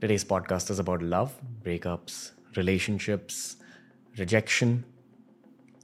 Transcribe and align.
Today's 0.00 0.24
podcast 0.24 0.70
is 0.70 0.78
about 0.78 1.02
love, 1.02 1.34
breakups, 1.64 2.30
relationships, 2.54 3.56
rejection, 4.16 4.84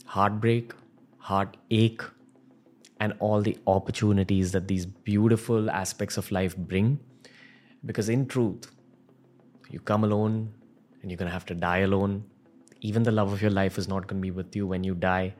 heartbreak, 0.04 0.72
heartache, 1.18 2.02
and 3.00 3.14
all 3.18 3.40
the 3.40 3.58
opportunities 3.66 4.52
that 4.52 4.68
these 4.68 4.86
beautiful 4.86 5.68
aspects 5.68 6.16
of 6.16 6.30
life 6.30 6.56
bring. 6.56 7.00
Because 7.84 8.08
in 8.08 8.28
truth, 8.28 8.70
you 9.68 9.80
come 9.80 10.04
alone 10.04 10.54
and 11.02 11.10
you're 11.10 11.18
going 11.18 11.28
to 11.28 11.32
have 11.32 11.46
to 11.46 11.54
die 11.56 11.78
alone. 11.78 12.22
Even 12.82 13.02
the 13.02 13.10
love 13.10 13.32
of 13.32 13.42
your 13.42 13.50
life 13.50 13.78
is 13.78 13.88
not 13.88 14.06
going 14.06 14.22
to 14.22 14.26
be 14.26 14.30
with 14.30 14.54
you 14.54 14.64
when 14.64 14.84
you 14.84 14.94
die. 14.94 15.34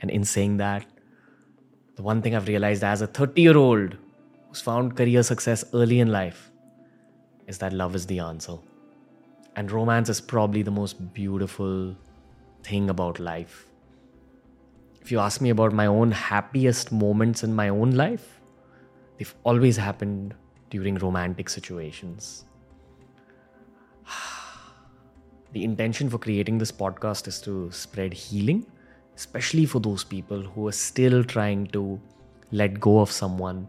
And 0.00 0.12
in 0.12 0.22
saying 0.22 0.58
that, 0.58 0.86
the 1.96 2.02
one 2.02 2.22
thing 2.22 2.36
I've 2.36 2.46
realized 2.46 2.84
as 2.84 3.02
a 3.02 3.08
30 3.08 3.42
year 3.42 3.56
old 3.56 3.96
who's 4.46 4.60
found 4.60 4.96
career 4.96 5.24
success 5.24 5.64
early 5.74 5.98
in 5.98 6.12
life 6.12 6.52
is 7.46 7.58
that 7.58 7.72
love 7.72 7.94
is 7.94 8.06
the 8.06 8.18
answer. 8.18 8.56
And 9.54 9.70
romance 9.70 10.08
is 10.08 10.20
probably 10.20 10.62
the 10.62 10.70
most 10.70 11.14
beautiful 11.14 11.96
thing 12.62 12.90
about 12.90 13.18
life. 13.18 13.66
If 15.00 15.12
you 15.12 15.20
ask 15.20 15.40
me 15.40 15.50
about 15.50 15.72
my 15.72 15.86
own 15.86 16.10
happiest 16.10 16.90
moments 16.90 17.44
in 17.44 17.54
my 17.54 17.68
own 17.68 17.92
life, 17.92 18.40
they've 19.16 19.34
always 19.44 19.76
happened 19.76 20.34
during 20.70 20.96
romantic 20.96 21.48
situations. 21.48 22.44
The 25.52 25.64
intention 25.64 26.10
for 26.10 26.18
creating 26.18 26.58
this 26.58 26.72
podcast 26.72 27.28
is 27.28 27.40
to 27.42 27.70
spread 27.70 28.12
healing, 28.12 28.66
especially 29.16 29.64
for 29.64 29.80
those 29.80 30.04
people 30.04 30.42
who 30.42 30.66
are 30.68 30.72
still 30.72 31.24
trying 31.24 31.68
to 31.68 31.98
let 32.52 32.78
go 32.78 32.98
of 32.98 33.10
someone 33.10 33.68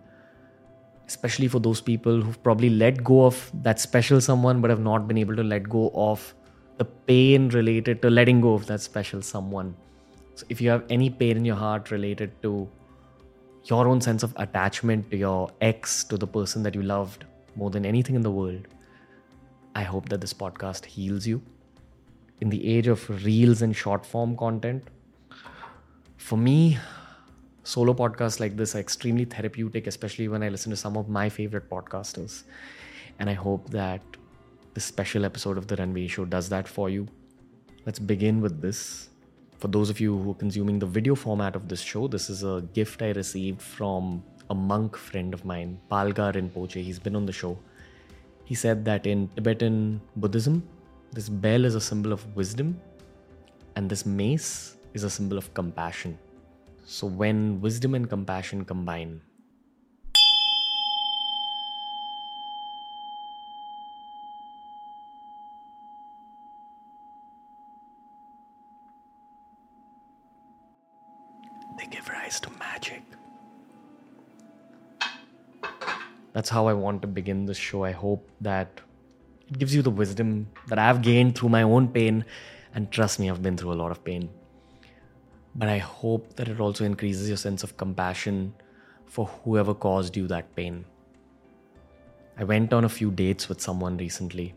especially 1.07 1.47
for 1.47 1.59
those 1.59 1.81
people 1.81 2.21
who've 2.21 2.41
probably 2.43 2.69
let 2.69 3.03
go 3.03 3.25
of 3.25 3.51
that 3.63 3.79
special 3.79 4.19
someone 4.19 4.61
but 4.61 4.69
have 4.69 4.79
not 4.79 5.07
been 5.07 5.17
able 5.17 5.35
to 5.35 5.43
let 5.43 5.67
go 5.69 5.91
of 5.93 6.33
the 6.77 6.85
pain 6.85 7.49
related 7.49 8.01
to 8.01 8.09
letting 8.09 8.41
go 8.41 8.53
of 8.53 8.65
that 8.67 8.81
special 8.81 9.21
someone. 9.21 9.75
So, 10.35 10.45
if 10.49 10.61
you 10.61 10.69
have 10.69 10.83
any 10.89 11.09
pain 11.09 11.37
in 11.37 11.45
your 11.45 11.55
heart 11.55 11.89
related 11.91 12.41
to 12.43 12.69
your 13.63 13.87
own 13.87 14.01
sense 14.01 14.23
of 14.23 14.33
attachment 14.37 15.09
to 15.11 15.17
your 15.17 15.49
ex, 15.61 16.03
to 16.05 16.17
the 16.17 16.27
person 16.27 16.63
that 16.63 16.75
you 16.75 16.83
loved 16.83 17.25
more 17.55 17.69
than 17.69 17.85
anything 17.85 18.15
in 18.15 18.21
the 18.21 18.31
world, 18.31 18.67
I 19.75 19.83
hope 19.83 20.09
that 20.09 20.21
this 20.21 20.33
podcast 20.33 20.85
heals 20.85 21.25
you. 21.25 21.41
In 22.41 22.49
the 22.49 22.67
age 22.67 22.87
of 22.87 23.09
reels 23.25 23.61
and 23.63 23.75
short 23.75 24.05
form 24.05 24.37
content, 24.37 24.83
for 26.17 26.37
me, 26.37 26.77
solo 27.67 27.93
podcasts 27.93 28.39
like 28.39 28.55
this 28.55 28.75
are 28.75 28.79
extremely 28.79 29.25
therapeutic, 29.25 29.87
especially 29.87 30.29
when 30.29 30.41
I 30.41 30.47
listen 30.47 30.69
to 30.69 30.77
some 30.77 30.95
of 30.95 31.09
my 31.09 31.27
favorite 31.27 31.69
podcasters. 31.69 32.43
And 33.19 33.29
I 33.29 33.33
hope 33.33 33.69
that 33.71 34.01
this 34.73 34.85
special 34.85 35.25
episode 35.25 35.57
of 35.57 35.67
The 35.67 35.75
Ranveer 35.75 36.09
Show 36.09 36.23
does 36.23 36.47
that 36.47 36.65
for 36.65 36.89
you. 36.89 37.07
Let's 37.85 37.99
begin 37.99 38.39
with 38.39 38.61
this. 38.61 39.09
For 39.57 39.67
those 39.67 39.89
of 39.89 39.99
you 39.99 40.17
who 40.17 40.31
are 40.31 40.35
consuming 40.35 40.79
the 40.79 40.85
video 40.85 41.13
format 41.13 41.57
of 41.57 41.67
this 41.67 41.81
show, 41.81 42.07
this 42.07 42.29
is 42.29 42.43
a 42.43 42.63
gift 42.73 43.01
I 43.01 43.11
received 43.11 43.61
from 43.61 44.23
a 44.49 44.55
monk 44.55 44.95
friend 44.95 45.33
of 45.33 45.43
mine, 45.43 45.77
Palga 45.91 46.33
Rinpoche. 46.35 46.81
He's 46.81 46.99
been 46.99 47.17
on 47.17 47.25
the 47.25 47.33
show. 47.33 47.59
He 48.45 48.55
said 48.55 48.85
that 48.85 49.05
in 49.05 49.27
Tibetan 49.35 49.99
Buddhism, 50.15 50.63
this 51.11 51.27
bell 51.27 51.65
is 51.65 51.75
a 51.75 51.81
symbol 51.81 52.13
of 52.13 52.23
wisdom, 52.33 52.79
and 53.75 53.89
this 53.89 54.05
mace 54.05 54.77
is 54.93 55.03
a 55.03 55.09
symbol 55.09 55.37
of 55.37 55.53
compassion. 55.53 56.17
So, 56.89 57.05
when 57.05 57.59
wisdom 57.59 57.95
and 57.95 58.09
compassion 58.09 58.63
combine, 58.63 59.19
they 71.77 71.87
give 71.87 72.07
rise 72.07 72.39
to 72.39 72.49
magic. 72.51 73.03
That's 76.31 76.47
how 76.47 76.67
I 76.67 76.73
want 76.73 77.01
to 77.01 77.07
begin 77.09 77.45
this 77.45 77.57
show. 77.57 77.83
I 77.83 77.91
hope 77.91 78.29
that 78.39 78.79
it 79.49 79.59
gives 79.59 79.75
you 79.75 79.81
the 79.81 79.91
wisdom 79.91 80.47
that 80.69 80.79
I've 80.79 81.01
gained 81.01 81.37
through 81.37 81.49
my 81.49 81.63
own 81.63 81.89
pain. 81.89 82.23
And 82.73 82.89
trust 82.89 83.19
me, 83.19 83.29
I've 83.29 83.43
been 83.43 83.57
through 83.57 83.73
a 83.73 83.79
lot 83.83 83.91
of 83.91 84.05
pain 84.05 84.29
but 85.57 85.67
I 85.67 85.79
hope 85.79 86.35
that 86.35 86.47
it 86.47 86.59
also 86.59 86.85
increases 86.85 87.27
your 87.27 87.37
sense 87.37 87.63
of 87.63 87.75
compassion 87.77 88.53
for 89.05 89.25
whoever 89.25 89.73
caused 89.73 90.15
you 90.15 90.27
that 90.27 90.55
pain. 90.55 90.85
I 92.37 92.43
went 92.43 92.73
on 92.73 92.83
a 92.83 92.89
few 92.89 93.09
dates 93.09 93.49
with 93.49 93.59
someone 93.59 93.97
recently, 93.97 94.53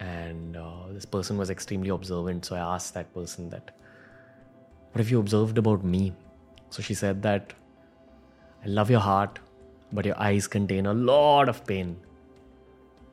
and 0.00 0.56
uh, 0.56 0.88
this 0.90 1.04
person 1.04 1.38
was 1.38 1.50
extremely 1.50 1.90
observant. 1.90 2.44
So 2.44 2.56
I 2.56 2.74
asked 2.74 2.94
that 2.94 3.14
person 3.14 3.48
that, 3.50 3.70
"What 4.90 4.98
have 5.04 5.10
you 5.10 5.20
observed 5.20 5.58
about 5.58 5.84
me?" 5.84 6.12
So 6.70 6.82
she 6.82 6.94
said 6.94 7.22
that, 7.22 7.54
"I 8.64 8.68
love 8.80 8.90
your 8.90 9.04
heart, 9.08 9.38
but 9.92 10.04
your 10.04 10.20
eyes 10.20 10.48
contain 10.48 10.86
a 10.86 10.94
lot 11.12 11.48
of 11.48 11.64
pain." 11.72 11.96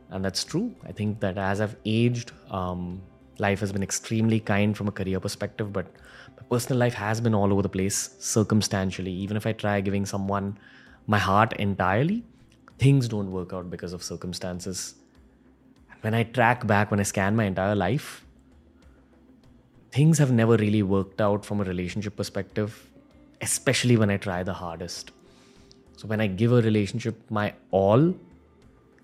And 0.10 0.26
that's 0.26 0.44
true. 0.44 0.76
I 0.84 0.92
think 0.92 1.20
that 1.20 1.38
as 1.38 1.62
I've 1.62 1.76
aged, 1.86 2.32
um, 2.50 3.02
life 3.40 3.60
has 3.60 3.72
been 3.72 3.84
extremely 3.84 4.40
kind 4.40 4.76
from 4.76 4.88
a 4.88 4.92
career 4.92 5.20
perspective, 5.20 5.74
but 5.74 5.88
my 6.38 6.44
personal 6.50 6.80
life 6.80 6.94
has 6.94 7.22
been 7.22 7.34
all 7.34 7.52
over 7.52 7.62
the 7.62 7.70
place 7.70 8.16
circumstantially. 8.20 9.12
Even 9.12 9.38
if 9.38 9.46
I 9.46 9.54
try 9.54 9.82
giving 9.82 10.06
someone 10.06 10.58
my 11.08 11.18
heart 11.18 11.54
entirely, 11.54 12.24
things 12.80 13.08
don't 13.08 13.32
work 13.32 13.54
out 13.54 13.70
because 13.70 13.94
of 13.94 14.04
circumstances. 14.04 14.96
When 16.02 16.14
I 16.14 16.24
track 16.24 16.68
back, 16.68 16.92
when 16.92 17.00
I 17.00 17.04
scan 17.04 17.36
my 17.36 17.46
entire 17.46 17.76
life, 17.76 18.26
things 19.92 20.18
have 20.18 20.32
never 20.32 20.58
really 20.58 20.84
worked 20.84 21.22
out 21.22 21.46
from 21.46 21.62
a 21.62 21.64
relationship 21.64 22.16
perspective, 22.16 22.90
especially 23.42 23.96
when 23.96 24.10
I 24.10 24.18
try 24.18 24.44
the 24.44 24.54
hardest. 24.54 25.12
So 25.98 26.08
when 26.08 26.20
I 26.20 26.28
give 26.28 26.52
a 26.52 26.62
relationship 26.62 27.16
my 27.30 27.54
all, 27.72 28.14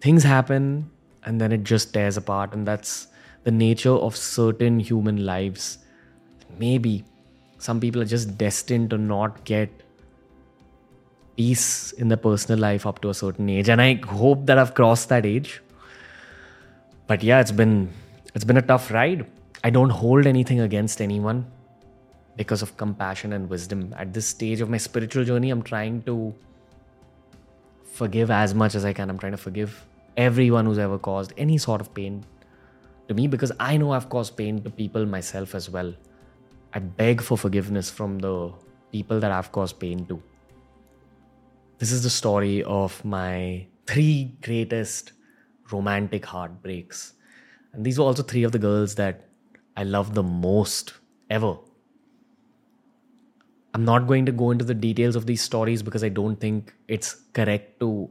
things 0.02 0.24
happen 0.24 0.90
and 1.24 1.40
then 1.40 1.52
it 1.52 1.64
just 1.64 1.94
tears 1.94 2.18
apart. 2.18 2.54
And 2.54 2.68
that's 2.68 3.08
the 3.44 3.52
nature 3.52 3.92
of 3.92 4.16
certain 4.16 4.80
human 4.80 5.26
lives. 5.26 5.80
Maybe 6.58 7.04
some 7.58 7.80
people 7.80 8.02
are 8.02 8.06
just 8.06 8.38
destined 8.38 8.90
to 8.92 8.98
not 8.98 9.44
get 9.44 9.70
peace 11.36 11.92
in 11.94 12.10
their 12.10 12.18
personal 12.18 12.60
life 12.60 12.86
up 12.86 13.02
to 13.02 13.10
a 13.10 13.14
certain 13.14 13.50
age 13.50 13.70
and 13.70 13.82
i 13.82 13.94
hope 14.22 14.46
that 14.46 14.58
i've 14.58 14.74
crossed 14.74 15.10
that 15.10 15.26
age. 15.26 15.62
But 17.08 17.24
yeah 17.24 17.40
it's 17.40 17.52
been 17.52 17.90
it's 18.36 18.44
been 18.44 18.58
a 18.58 18.62
tough 18.62 18.92
ride. 18.92 19.26
I 19.64 19.70
don't 19.70 19.90
hold 19.90 20.28
anything 20.28 20.60
against 20.62 21.02
anyone 21.02 21.46
because 22.38 22.62
of 22.62 22.78
compassion 22.78 23.34
and 23.34 23.50
wisdom. 23.50 23.94
At 23.98 24.14
this 24.14 24.28
stage 24.28 24.62
of 24.62 24.70
my 24.70 24.78
spiritual 24.78 25.24
journey 25.24 25.50
i'm 25.50 25.62
trying 25.62 26.02
to 26.04 26.34
forgive 27.94 28.32
as 28.32 28.54
much 28.54 28.76
as 28.76 28.86
i 28.86 28.94
can. 28.94 29.10
I'm 29.10 29.18
trying 29.18 29.32
to 29.32 29.44
forgive 29.46 29.86
everyone 30.18 30.66
who's 30.66 30.78
ever 30.78 31.00
caused 31.00 31.34
any 31.38 31.58
sort 31.58 31.82
of 31.82 31.94
pain 31.94 32.26
to 33.10 33.14
me 33.14 33.28
because 33.28 33.52
i 33.60 33.76
know 33.76 33.92
i've 33.92 34.10
caused 34.10 34.38
pain 34.38 34.62
to 34.64 34.70
people 34.70 35.06
myself 35.06 35.56
as 35.56 35.70
well 35.70 35.94
I 36.72 36.80
beg 36.80 37.22
for 37.22 37.38
forgiveness 37.38 37.90
from 37.90 38.20
the 38.20 38.52
people 38.92 39.20
that 39.20 39.32
I've 39.32 39.52
caused 39.52 39.80
pain 39.80 40.06
to. 40.06 40.22
This 41.80 41.92
is 41.92 42.04
the 42.04 42.10
story 42.10 42.64
of 42.64 43.04
my 43.04 43.66
three 43.88 44.36
greatest 44.44 45.14
romantic 45.72 46.26
heartbreaks. 46.26 47.14
And 47.74 47.86
these 47.86 47.98
were 47.98 48.06
also 48.06 48.22
three 48.22 48.44
of 48.44 48.52
the 48.52 48.60
girls 48.60 48.96
that 48.96 49.28
I 49.76 49.84
loved 49.84 50.14
the 50.14 50.24
most 50.24 50.94
ever. 51.30 51.58
I'm 53.74 53.86
not 53.86 54.08
going 54.08 54.26
to 54.26 54.32
go 54.32 54.52
into 54.52 54.66
the 54.66 54.74
details 54.74 55.16
of 55.16 55.26
these 55.26 55.42
stories 55.42 55.82
because 55.82 56.04
I 56.04 56.10
don't 56.10 56.36
think 56.36 56.74
it's 56.88 57.14
correct 57.34 57.80
to 57.80 58.10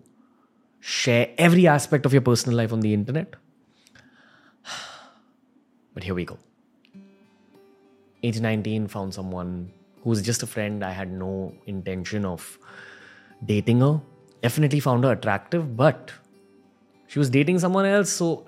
share 0.80 1.30
every 1.36 1.66
aspect 1.66 2.06
of 2.06 2.12
your 2.12 2.22
personal 2.22 2.56
life 2.56 2.72
on 2.72 2.80
the 2.80 2.94
internet. 2.94 3.36
But 5.98 6.04
here 6.04 6.14
we 6.14 6.24
go. 6.24 6.38
Age 8.22 8.38
19 8.38 8.86
found 8.86 9.12
someone 9.12 9.72
who's 10.04 10.22
just 10.22 10.44
a 10.44 10.46
friend 10.46 10.84
i 10.88 10.90
had 10.92 11.10
no 11.12 11.52
intention 11.66 12.24
of 12.24 12.44
dating 13.44 13.80
her. 13.80 14.00
Definitely 14.40 14.78
found 14.78 15.02
her 15.02 15.10
attractive 15.10 15.76
but 15.76 16.12
she 17.08 17.18
was 17.18 17.30
dating 17.38 17.58
someone 17.64 17.84
else 17.84 18.12
so 18.20 18.46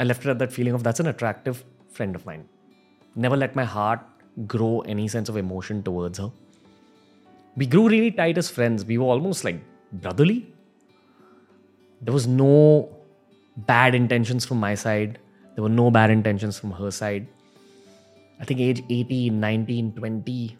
i 0.00 0.08
left 0.10 0.24
her 0.24 0.32
at 0.32 0.40
that 0.40 0.52
feeling 0.52 0.74
of 0.80 0.82
that's 0.82 0.98
an 0.98 1.06
attractive 1.12 1.62
friend 1.92 2.16
of 2.16 2.26
mine. 2.26 2.44
Never 3.14 3.36
let 3.36 3.54
my 3.54 3.68
heart 3.76 4.00
grow 4.48 4.80
any 4.80 5.06
sense 5.06 5.28
of 5.28 5.36
emotion 5.36 5.84
towards 5.84 6.18
her. 6.18 6.32
We 7.56 7.66
grew 7.66 7.88
really 7.88 8.10
tight 8.10 8.36
as 8.36 8.50
friends. 8.50 8.84
We 8.84 8.98
were 8.98 9.06
almost 9.16 9.44
like 9.44 9.62
brotherly. 9.92 10.52
There 12.02 12.12
was 12.12 12.26
no 12.26 12.88
bad 13.74 13.94
intentions 13.94 14.44
from 14.44 14.58
my 14.58 14.74
side 14.74 15.20
there 15.60 15.68
were 15.68 15.76
no 15.76 15.90
bad 15.90 16.10
intentions 16.10 16.58
from 16.58 16.70
her 16.70 16.90
side 16.90 17.26
I 18.40 18.44
think 18.44 18.58
age 18.58 18.82
18, 18.88 19.38
19, 19.38 19.92
20, 19.92 20.58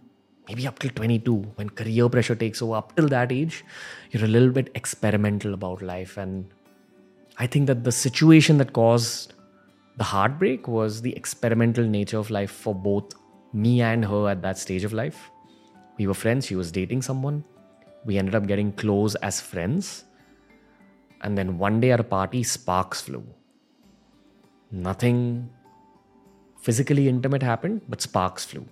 maybe 0.48 0.66
up 0.66 0.78
till 0.78 0.90
22, 0.90 1.34
when 1.54 1.70
career 1.70 2.10
pressure 2.10 2.34
takes 2.34 2.60
over, 2.60 2.76
up 2.76 2.94
till 2.94 3.08
that 3.08 3.32
age, 3.32 3.64
you're 4.10 4.24
a 4.24 4.28
little 4.28 4.50
bit 4.50 4.70
experimental 4.74 5.54
about 5.54 5.80
life. 5.80 6.18
And 6.18 6.52
I 7.38 7.46
think 7.46 7.66
that 7.68 7.84
the 7.84 7.90
situation 7.90 8.58
that 8.58 8.74
caused 8.74 9.32
the 9.96 10.04
heartbreak 10.04 10.68
was 10.68 11.00
the 11.00 11.16
experimental 11.16 11.84
nature 11.84 12.18
of 12.18 12.28
life 12.28 12.50
for 12.50 12.74
both 12.74 13.14
me 13.54 13.80
and 13.80 14.04
her 14.04 14.28
at 14.28 14.42
that 14.42 14.58
stage 14.58 14.84
of 14.84 14.92
life. 14.92 15.30
We 15.96 16.06
were 16.06 16.12
friends, 16.12 16.46
she 16.46 16.56
was 16.56 16.70
dating 16.70 17.00
someone. 17.00 17.44
We 18.04 18.18
ended 18.18 18.34
up 18.34 18.46
getting 18.46 18.72
close 18.72 19.14
as 19.16 19.40
friends. 19.40 20.04
And 21.22 21.38
then 21.38 21.56
one 21.56 21.80
day 21.80 21.92
at 21.92 22.00
a 22.00 22.04
party, 22.04 22.42
sparks 22.42 23.00
flew. 23.00 23.24
Nothing 24.70 25.50
physically 26.60 27.08
intimate 27.08 27.42
happened, 27.42 27.82
but 27.88 28.00
sparks 28.00 28.44
flew. 28.44 28.66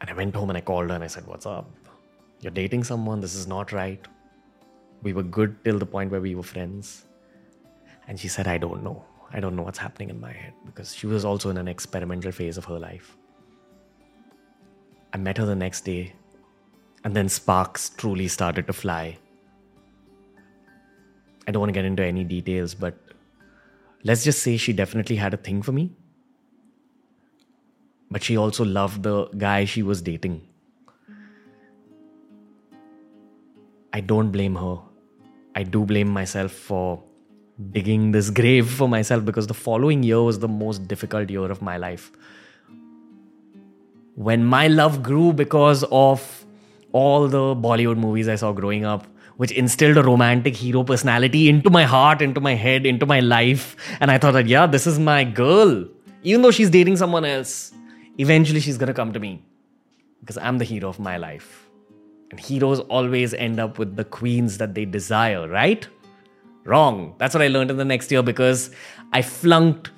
And 0.00 0.10
I 0.10 0.12
went 0.12 0.34
home 0.34 0.50
and 0.50 0.56
I 0.56 0.60
called 0.60 0.90
her 0.90 0.94
and 0.94 1.02
I 1.02 1.08
said, 1.08 1.26
What's 1.26 1.46
up? 1.46 1.68
You're 2.40 2.52
dating 2.52 2.84
someone, 2.84 3.20
this 3.20 3.34
is 3.34 3.46
not 3.46 3.72
right. 3.72 4.06
We 5.02 5.12
were 5.12 5.24
good 5.24 5.56
till 5.64 5.78
the 5.78 5.86
point 5.86 6.10
where 6.10 6.20
we 6.20 6.34
were 6.34 6.42
friends. 6.42 7.04
And 8.06 8.18
she 8.18 8.28
said, 8.28 8.46
I 8.46 8.58
don't 8.58 8.84
know. 8.84 9.04
I 9.32 9.40
don't 9.40 9.56
know 9.56 9.62
what's 9.62 9.78
happening 9.78 10.08
in 10.08 10.20
my 10.20 10.32
head 10.32 10.54
because 10.64 10.94
she 10.94 11.06
was 11.06 11.24
also 11.24 11.50
in 11.50 11.58
an 11.58 11.68
experimental 11.68 12.32
phase 12.32 12.56
of 12.56 12.64
her 12.64 12.78
life. 12.78 13.16
I 15.12 15.18
met 15.18 15.36
her 15.38 15.46
the 15.46 15.54
next 15.54 15.82
day, 15.82 16.14
and 17.04 17.14
then 17.14 17.28
sparks 17.28 17.90
truly 17.90 18.28
started 18.28 18.66
to 18.66 18.72
fly. 18.72 19.18
I 21.46 21.50
don't 21.50 21.60
want 21.60 21.70
to 21.70 21.74
get 21.74 21.84
into 21.84 22.04
any 22.04 22.24
details, 22.24 22.74
but 22.74 22.94
let's 24.04 24.24
just 24.24 24.42
say 24.42 24.56
she 24.56 24.72
definitely 24.72 25.16
had 25.16 25.34
a 25.34 25.36
thing 25.36 25.62
for 25.62 25.72
me. 25.72 25.90
But 28.10 28.22
she 28.22 28.36
also 28.36 28.64
loved 28.64 29.02
the 29.02 29.26
guy 29.26 29.64
she 29.64 29.82
was 29.82 30.00
dating. 30.00 30.42
I 33.92 34.00
don't 34.00 34.30
blame 34.30 34.54
her. 34.56 34.78
I 35.54 35.62
do 35.62 35.84
blame 35.84 36.08
myself 36.08 36.52
for 36.52 37.02
digging 37.72 38.12
this 38.12 38.30
grave 38.30 38.70
for 38.70 38.88
myself 38.88 39.24
because 39.24 39.46
the 39.46 39.54
following 39.54 40.02
year 40.02 40.22
was 40.22 40.38
the 40.38 40.48
most 40.48 40.86
difficult 40.86 41.28
year 41.28 41.50
of 41.50 41.60
my 41.60 41.76
life. 41.76 42.12
When 44.14 44.44
my 44.44 44.68
love 44.68 45.02
grew 45.02 45.32
because 45.32 45.84
of 45.90 46.46
all 46.92 47.28
the 47.28 47.54
Bollywood 47.54 47.96
movies 47.96 48.28
I 48.28 48.36
saw 48.36 48.52
growing 48.52 48.84
up, 48.84 49.06
which 49.38 49.52
instilled 49.52 49.96
a 49.96 50.02
romantic 50.02 50.56
hero 50.56 50.82
personality 50.82 51.48
into 51.48 51.70
my 51.70 51.84
heart, 51.84 52.20
into 52.20 52.40
my 52.40 52.54
head, 52.54 52.84
into 52.84 53.06
my 53.06 53.20
life. 53.20 53.76
And 54.00 54.10
I 54.10 54.18
thought 54.18 54.32
that, 54.32 54.48
yeah, 54.48 54.66
this 54.66 54.86
is 54.86 54.98
my 54.98 55.22
girl. 55.22 55.86
Even 56.24 56.42
though 56.42 56.50
she's 56.50 56.70
dating 56.70 56.96
someone 56.96 57.24
else, 57.24 57.72
eventually 58.18 58.58
she's 58.58 58.76
gonna 58.76 58.94
come 58.94 59.12
to 59.12 59.20
me 59.20 59.40
because 60.20 60.38
I'm 60.38 60.58
the 60.58 60.64
hero 60.64 60.88
of 60.88 60.98
my 60.98 61.16
life. 61.18 61.68
And 62.32 62.40
heroes 62.40 62.80
always 62.80 63.32
end 63.32 63.60
up 63.60 63.78
with 63.78 63.94
the 63.94 64.04
queens 64.04 64.58
that 64.58 64.74
they 64.74 64.84
desire, 64.84 65.46
right? 65.48 65.86
Wrong. 66.64 67.14
That's 67.18 67.32
what 67.32 67.40
I 67.40 67.46
learned 67.46 67.70
in 67.70 67.76
the 67.76 67.84
next 67.84 68.10
year 68.10 68.24
because 68.24 68.72
I 69.12 69.22
flunked 69.22 69.92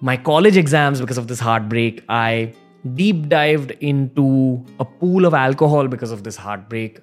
my 0.00 0.16
college 0.16 0.56
exams 0.56 1.00
because 1.00 1.18
of 1.18 1.28
this 1.28 1.38
heartbreak. 1.38 2.02
I 2.08 2.52
deep 2.96 3.28
dived 3.28 3.70
into 3.80 4.66
a 4.80 4.84
pool 4.84 5.24
of 5.24 5.34
alcohol 5.34 5.86
because 5.86 6.10
of 6.10 6.24
this 6.24 6.34
heartbreak. 6.34 6.98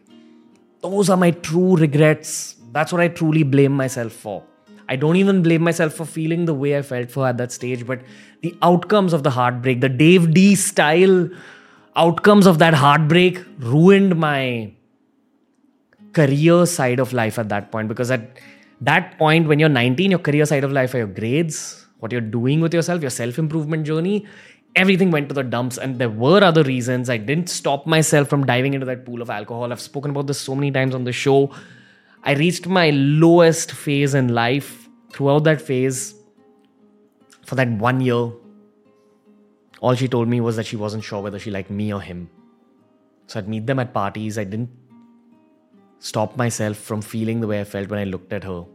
Those 0.81 1.09
are 1.09 1.17
my 1.17 1.31
true 1.31 1.75
regrets. 1.75 2.55
That's 2.71 2.91
what 2.91 3.01
I 3.01 3.09
truly 3.09 3.43
blame 3.43 3.73
myself 3.73 4.13
for. 4.13 4.43
I 4.87 4.95
don't 4.95 5.17
even 5.17 5.43
blame 5.43 5.61
myself 5.61 5.93
for 5.93 6.05
feeling 6.05 6.45
the 6.45 6.53
way 6.53 6.77
I 6.77 6.81
felt 6.81 7.11
for 7.11 7.27
at 7.27 7.37
that 7.37 7.51
stage, 7.51 7.85
but 7.85 8.01
the 8.41 8.55
outcomes 8.61 9.13
of 9.13 9.23
the 9.23 9.29
heartbreak, 9.29 9.81
the 9.81 9.89
Dev 9.89 10.33
D 10.33 10.55
style 10.55 11.29
outcomes 11.95 12.47
of 12.47 12.59
that 12.59 12.73
heartbreak 12.73 13.43
ruined 13.59 14.15
my 14.17 14.71
career 16.13 16.65
side 16.65 16.99
of 16.99 17.13
life 17.13 17.37
at 17.37 17.49
that 17.49 17.71
point 17.71 17.87
because 17.87 18.09
at 18.09 18.39
that 18.81 19.17
point 19.17 19.47
when 19.47 19.59
you're 19.59 19.69
19 19.69 20.11
your 20.11 20.19
career 20.19 20.45
side 20.45 20.63
of 20.63 20.71
life 20.71 20.93
are 20.93 20.99
your 20.99 21.07
grades 21.07 21.85
what 21.99 22.11
you're 22.11 22.21
doing 22.21 22.61
with 22.61 22.73
yourself 22.73 23.01
your 23.01 23.11
self 23.11 23.37
improvement 23.37 23.85
journey 23.85 24.25
everything 24.75 25.11
went 25.11 25.29
to 25.29 25.35
the 25.35 25.43
dumps 25.43 25.77
and 25.77 25.99
there 25.99 26.09
were 26.09 26.43
other 26.43 26.63
reasons. 26.63 27.09
I 27.09 27.17
didn't 27.17 27.49
stop 27.49 27.85
myself 27.85 28.27
from 28.27 28.45
diving 28.45 28.73
into 28.73 28.85
that 28.85 29.05
pool 29.05 29.21
of 29.21 29.29
alcohol. 29.29 29.71
I've 29.71 29.81
spoken 29.81 30.11
about 30.11 30.27
this 30.27 30.39
so 30.39 30.55
many 30.55 30.71
times 30.71 30.95
on 30.95 31.03
the 31.03 31.11
show. 31.11 31.51
I 32.23 32.33
reached 32.33 32.67
my 32.67 32.89
lowest 32.91 33.71
phase 33.71 34.13
in 34.13 34.29
life 34.29 34.87
throughout 35.11 35.43
that 35.45 35.61
phase 35.61 36.15
for 37.45 37.55
that 37.55 37.69
one 37.69 38.01
year. 38.01 38.31
All 39.81 39.95
she 39.95 40.07
told 40.07 40.27
me 40.27 40.41
was 40.41 40.55
that 40.57 40.65
she 40.65 40.75
wasn't 40.75 41.03
sure 41.03 41.21
whether 41.21 41.39
she 41.39 41.51
liked 41.51 41.69
me 41.69 41.93
or 41.93 42.01
him. 42.01 42.29
So 43.27 43.39
i'd 43.39 43.47
meet 43.47 43.65
them 43.65 43.79
at 43.79 43.93
parties. 43.93 44.37
I 44.37 44.43
didn't 44.43 44.69
stop 45.99 46.35
myself 46.35 46.77
from 46.77 47.01
feeling 47.01 47.39
the 47.39 47.47
way 47.47 47.61
I 47.61 47.63
felt 47.63 47.89
when 47.89 47.99
I 47.99 48.03
looked 48.03 48.33
at 48.33 48.43
her. 48.43 48.65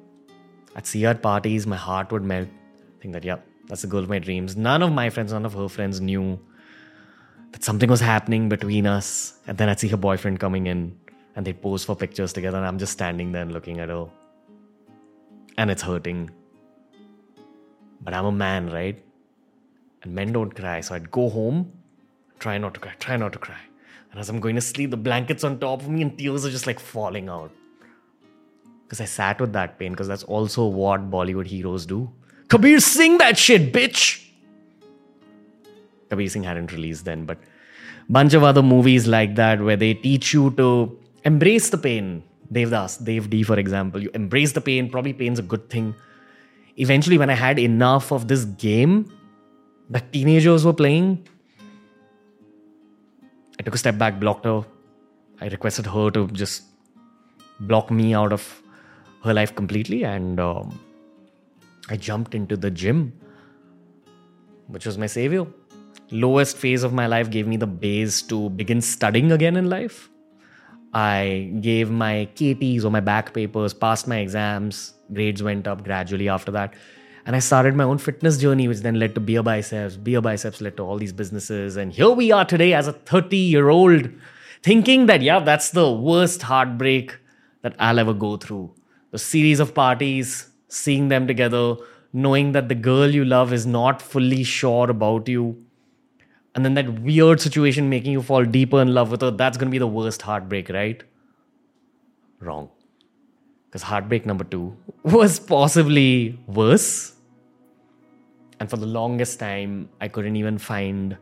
At 0.77 0.87
see 0.87 1.03
her 1.03 1.11
at 1.11 1.23
parties, 1.23 1.67
my 1.67 1.77
heart 1.77 2.11
would 2.13 2.23
melt. 2.23 2.49
Think 3.01 3.15
that, 3.15 3.25
yeah, 3.25 3.39
that's 3.67 3.83
the 3.83 3.89
girl 3.89 4.03
of 4.03 4.09
my 4.09 4.19
dreams. 4.19 4.57
None 4.57 4.83
of 4.83 4.93
my 4.93 5.11
friends, 5.11 5.33
none 5.33 5.45
of 5.45 5.55
her 5.55 5.69
friends 5.69 6.01
knew 6.01 6.39
that 7.53 7.65
something 7.65 7.89
was 7.89 8.01
happening 8.01 8.49
between 8.49 8.87
us. 8.87 9.39
And 9.47 9.57
then 9.57 9.69
I'd 9.69 9.81
see 9.81 9.89
her 9.89 9.97
boyfriend 9.97 10.41
coming 10.41 10.67
in 10.67 10.99
and 11.37 11.47
they'd 11.47 11.61
pose 11.61 11.85
for 11.85 11.97
pictures 11.97 12.33
together. 12.33 12.59
And 12.59 12.67
I'm 12.67 12.79
just 12.79 12.93
standing 12.93 13.33
there 13.33 13.43
and 13.43 13.53
looking 13.53 13.81
at 13.81 13.89
her. 13.89 14.07
And 15.57 15.71
it's 15.71 15.83
hurting. 15.83 16.31
But 18.01 18.13
I'm 18.13 18.27
a 18.27 18.33
man, 18.33 18.71
right? 18.71 19.03
And 20.03 20.15
men 20.15 20.33
don't 20.33 20.55
cry. 20.55 20.81
So 20.81 20.95
I'd 20.95 21.11
go 21.11 21.31
home, 21.31 21.73
try 22.39 22.59
not 22.59 22.75
to 22.75 22.81
cry, 22.81 22.93
try 22.99 23.17
not 23.17 23.33
to 23.33 23.39
cry. 23.39 23.61
And 24.11 24.21
as 24.21 24.29
I'm 24.29 24.41
going 24.41 24.57
to 24.57 24.61
sleep, 24.61 24.91
the 24.91 24.97
blanket's 24.97 25.43
on 25.43 25.59
top 25.59 25.81
of 25.81 25.89
me 25.89 26.03
and 26.03 26.17
tears 26.17 26.45
are 26.45 26.51
just 26.51 26.67
like 26.67 26.79
falling 26.79 27.29
out. 27.29 27.51
Because 28.83 29.01
I 29.01 29.07
sat 29.07 29.41
with 29.41 29.53
that 29.55 29.79
pain, 29.79 29.93
because 29.93 30.07
that's 30.07 30.23
also 30.25 30.67
what 30.67 31.11
Bollywood 31.11 31.47
heroes 31.47 31.87
do. 31.87 32.13
Kabir 32.49 32.81
Singh 32.81 33.19
that 33.19 33.39
shit, 33.39 33.73
bitch! 33.73 34.25
Kabir 36.11 36.29
Singh 36.29 36.45
hadn't 36.45 36.73
released 36.73 37.05
then, 37.05 37.25
but 37.25 37.39
bunch 38.09 38.35
of 38.35 38.43
other 38.43 38.63
movies 38.63 39.07
like 39.07 39.35
that 39.37 39.61
where 39.61 39.77
they 39.77 39.95
teach 39.95 40.35
you 40.35 40.51
to 40.53 40.99
embrace 41.25 41.71
the 41.71 41.79
pain. 41.79 42.23
Devdas, 42.53 43.03
Dev 43.03 43.31
D, 43.31 43.43
for 43.43 43.59
example, 43.59 44.03
you 44.03 44.11
embrace 44.15 44.53
the 44.53 44.61
pain. 44.61 44.91
Probably 44.91 45.13
pain's 45.13 45.39
a 45.39 45.43
good 45.43 45.69
thing. 45.71 45.95
Eventually, 46.77 47.19
when 47.19 47.31
I 47.31 47.35
had 47.35 47.59
enough 47.59 48.13
of 48.13 48.29
this 48.29 48.45
game 48.45 49.11
that 49.91 50.13
teenagers 50.13 50.65
were 50.65 50.73
playing, 50.73 51.27
I 53.59 53.63
took 53.63 53.75
a 53.75 53.79
step 53.79 53.97
back, 53.97 54.21
blocked 54.21 54.45
her. 54.45 54.65
I 55.41 55.49
requested 55.49 55.87
her 55.87 56.11
to 56.11 56.27
just 56.29 56.65
block 57.61 57.91
me 57.91 58.15
out 58.15 58.33
of 58.33 58.63
her 59.25 59.33
life 59.33 59.55
completely, 59.55 60.05
and 60.05 60.39
um, 60.39 60.79
I 61.89 61.97
jumped 61.97 62.35
into 62.35 62.57
the 62.57 62.71
gym, 62.71 63.13
which 64.69 64.87
was 64.87 64.97
my 64.97 65.07
savior. 65.07 65.47
Lowest 66.11 66.57
phase 66.57 66.83
of 66.83 66.93
my 66.93 67.07
life 67.07 67.31
gave 67.31 67.47
me 67.47 67.57
the 67.57 67.67
base 67.67 68.23
to 68.23 68.51
begin 68.51 68.81
studying 68.81 69.33
again 69.33 69.57
in 69.57 69.69
life. 69.69 70.09
I 70.95 71.51
gave 71.61 71.91
my 71.91 72.29
KTs 72.37 72.85
or 72.85 72.91
my 72.91 73.01
back 73.01 73.35
papers, 73.35 73.75
passed 73.75 74.07
my 74.07 74.19
exams, 74.19 74.95
grades 75.13 75.43
went 75.43 75.67
up 75.67 75.83
gradually 75.85 76.29
after 76.29 76.53
that. 76.53 76.75
And 77.27 77.35
I 77.35 77.39
started 77.39 77.75
my 77.75 77.85
own 77.85 77.99
fitness 77.99 78.39
journey, 78.39 78.69
which 78.69 78.81
then 78.81 78.99
led 78.99 79.15
to 79.15 79.21
Beer 79.21 79.43
Biceps. 79.43 79.97
Beer 79.97 80.21
Biceps 80.21 80.61
led 80.61 80.77
to 80.77 80.83
all 80.83 80.99
these 80.99 81.13
businesses. 81.13 81.77
And 81.77 81.93
here 81.93 82.11
we 82.11 82.31
are 82.33 82.45
today 82.45 82.75
as 82.75 82.87
a 82.87 82.93
30 82.93 83.37
year 83.37 83.71
old, 83.71 84.11
thinking 84.63 85.07
that, 85.07 85.23
yeah, 85.23 85.41
that's 85.41 85.71
the 85.71 85.91
worst 85.91 86.43
heartbreak 86.43 87.19
that 87.63 87.75
I'll 87.79 87.99
ever 87.99 88.13
go 88.13 88.37
through. 88.37 88.75
The 89.11 89.19
series 89.19 89.59
of 89.59 89.75
parties, 89.75 90.51
seeing 90.75 91.09
them 91.09 91.27
together, 91.27 91.77
knowing 92.13 92.53
that 92.53 92.69
the 92.69 92.75
girl 92.75 93.15
you 93.19 93.25
love 93.25 93.53
is 93.53 93.67
not 93.67 94.03
fully 94.03 94.43
sure 94.45 94.91
about 94.91 95.29
you. 95.29 95.47
And 96.55 96.65
then 96.65 96.75
that 96.75 97.01
weird 97.01 97.41
situation 97.41 97.89
making 97.89 98.13
you 98.13 98.23
fall 98.23 98.45
deeper 98.45 98.81
in 98.81 98.95
love 98.95 99.11
with 99.11 99.23
her, 99.23 99.31
that's 99.31 99.59
going 99.59 99.69
to 99.69 99.75
be 99.75 99.79
the 99.79 99.87
worst 99.87 100.23
heartbreak, 100.23 100.69
right? 100.69 101.03
Wrong. 102.41 102.71
Because 103.67 103.83
heartbreak 103.83 104.25
number 104.25 104.45
two 104.45 104.77
was 105.03 105.41
possibly 105.41 106.39
worse 106.47 107.15
and 108.61 108.71
for 108.71 108.77
the 108.77 108.87
longest 108.87 109.39
time, 109.39 109.89
I 110.01 110.09
couldn't 110.09 110.37
even 110.37 110.59
find 110.59 111.17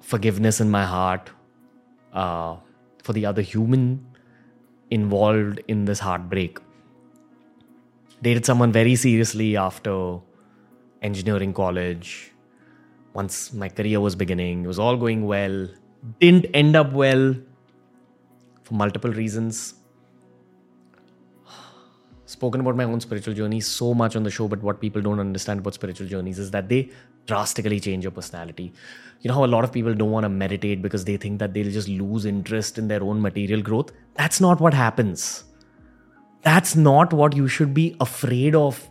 forgiveness 0.00 0.60
in 0.60 0.70
my 0.70 0.84
heart 0.84 1.30
uh, 2.12 2.56
for 3.02 3.12
the 3.12 3.26
other 3.26 3.42
human 3.42 4.04
involved 4.90 5.60
in 5.68 5.84
this 5.84 5.98
heartbreak. 5.98 6.58
Dated 8.22 8.46
someone 8.46 8.72
very 8.72 8.94
seriously 8.94 9.56
after 9.56 10.18
engineering 11.02 11.52
college. 11.52 12.32
Once 13.12 13.52
my 13.52 13.68
career 13.68 14.00
was 14.00 14.14
beginning, 14.14 14.64
it 14.64 14.66
was 14.66 14.78
all 14.78 14.96
going 14.96 15.26
well. 15.26 15.68
Didn't 16.20 16.46
end 16.54 16.76
up 16.76 16.92
well 16.92 17.34
for 18.62 18.74
multiple 18.74 19.12
reasons 19.12 19.74
spoken 22.32 22.60
about 22.62 22.76
my 22.76 22.84
own 22.84 23.00
spiritual 23.00 23.34
journey 23.34 23.60
so 23.60 23.94
much 23.94 24.16
on 24.16 24.22
the 24.22 24.30
show, 24.30 24.48
but 24.48 24.62
what 24.62 24.80
people 24.80 25.02
don't 25.02 25.20
understand 25.20 25.60
about 25.60 25.74
spiritual 25.74 26.06
journeys 26.06 26.38
is 26.38 26.50
that 26.50 26.68
they 26.68 26.90
drastically 27.26 27.78
change 27.78 28.04
your 28.04 28.10
personality. 28.10 28.72
You 29.20 29.28
know 29.28 29.34
how 29.34 29.44
a 29.44 29.52
lot 29.54 29.64
of 29.64 29.72
people 29.72 29.94
don't 29.94 30.10
want 30.10 30.24
to 30.24 30.28
meditate 30.28 30.82
because 30.82 31.04
they 31.04 31.16
think 31.16 31.38
that 31.38 31.54
they'll 31.54 31.70
just 31.70 31.88
lose 31.88 32.24
interest 32.24 32.78
in 32.78 32.88
their 32.88 33.02
own 33.02 33.20
material 33.20 33.62
growth? 33.62 33.92
That's 34.14 34.40
not 34.40 34.60
what 34.60 34.74
happens. 34.74 35.44
That's 36.42 36.74
not 36.76 37.12
what 37.12 37.36
you 37.36 37.48
should 37.48 37.72
be 37.74 37.96
afraid 38.00 38.54
of. 38.54 38.88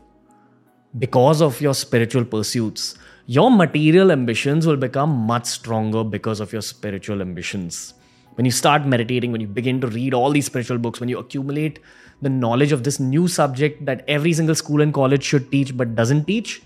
because 0.99 1.41
of 1.41 1.61
your 1.61 1.73
spiritual 1.73 2.25
pursuits, 2.25 2.95
your 3.25 3.49
material 3.49 4.11
ambitions 4.11 4.67
will 4.67 4.77
become 4.77 5.09
much 5.09 5.45
stronger 5.45 6.03
because 6.03 6.39
of 6.39 6.51
your 6.51 6.61
spiritual 6.61 7.21
ambitions. 7.21 7.93
When 8.35 8.45
you 8.45 8.51
start 8.51 8.85
meditating, 8.85 9.31
when 9.31 9.41
you 9.41 9.47
begin 9.47 9.79
to 9.81 9.87
read 9.87 10.13
all 10.13 10.31
these 10.31 10.45
spiritual 10.47 10.77
books, 10.77 10.99
when 10.99 11.09
you 11.09 11.19
accumulate 11.19 11.79
the 12.21 12.29
knowledge 12.29 12.71
of 12.71 12.83
this 12.83 12.99
new 12.99 13.27
subject 13.27 13.85
that 13.85 14.03
every 14.07 14.33
single 14.33 14.55
school 14.55 14.81
and 14.81 14.93
college 14.93 15.23
should 15.23 15.51
teach 15.51 15.75
but 15.77 15.95
doesn't 15.95 16.25
teach, 16.25 16.61